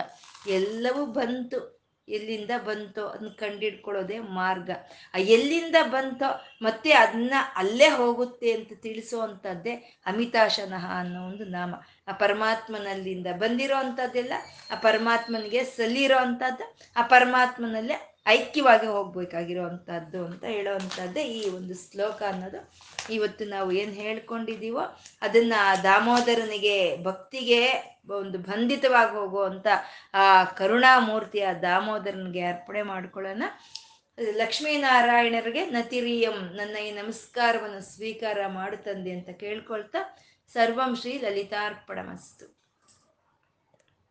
[0.47, 1.79] ಎಲ್ಲವೂ ಬಂತು.
[2.10, 4.70] ಎಲ್ಲಿಂದ ಬಂತೋ ಅದನ್ನ ಕಂಡಿಡ್ಕೊಳ್ಳೋದೇ ಮಾರ್ಗ.
[5.14, 11.76] ಆ ಎಲ್ಲಿಂದ ಬಂತೋ ಮತ್ತೆ ಅದನ್ನ ಅಲ್ಲೇ ಹೋಗುತ್ತೆ ಅಂತ ತಿಳಿಸುವಂಥದ್ದೇ ಅಮಿತಾಶನಃ ಅನ್ನೋ ಒಂದು ನಾಮ.
[12.07, 14.34] ಆ ಪರಮಾತ್ಮನಲ್ಲಿಂದ ಬಂದಿರೋ ಅಂಥದ್ದೆಲ್ಲ,
[14.72, 22.74] ಆ ಪರಮಾತ್ಮನಿಗೆ ಸಲ್ಲಿರೋ ಅಂಥದ್ದು, ಆ ಪರಮಾತ್ಮನಲ್ಲೇ ಐಕ್ಯವಾಗಿ ಹೋಗಬೇಕಾಗಿರುವಂಥದ್ದು ಅಂತ ಹೇಳೋವಂಥದ್ದೇ ಈ ಒಂದು ಶ್ಲೋಕ ಅನ್ನೋದು.
[23.13, 24.82] ಇವತ್ತು ನಾವು ಏನು ಹೇಳ್ಕೊಂಡಿದ್ದೀವೋ
[25.22, 25.53] ಅದನ್ನ
[25.84, 27.74] ದಾಮೋದರನಿಗೆ ಭಕ್ತಿಗೆ
[28.09, 29.67] ಒಂದು ಬಂಧಿತವಾಗಿ ಹೋಗುವಂಥ
[30.13, 33.43] ಆ ಕರುಣಾಮೂರ್ತಿಯ ದಾಮೋದರನಿಗೆ ಅರ್ಪಣೆ ಮಾಡ್ಕೊಳ್ಳೋಣ.
[34.32, 40.20] ಲಕ್ಷ್ಮೀನಾರಾಯಣರಿಗೆ ನತಿರಿಯಂ ನನ್ನ ಈ ನಮಸ್ಕಾರವನ್ನು ಸ್ವೀಕಾರ ಮಾಡುತ್ತಂದೆ ಅಂತ ಕೇಳ್ಕೊಳ್ತಾ
[40.53, 42.59] ಸರ್ವಂ ಶ್ರೀ ಲಲಿತಾರ್ಪಣಮಸ್ತು.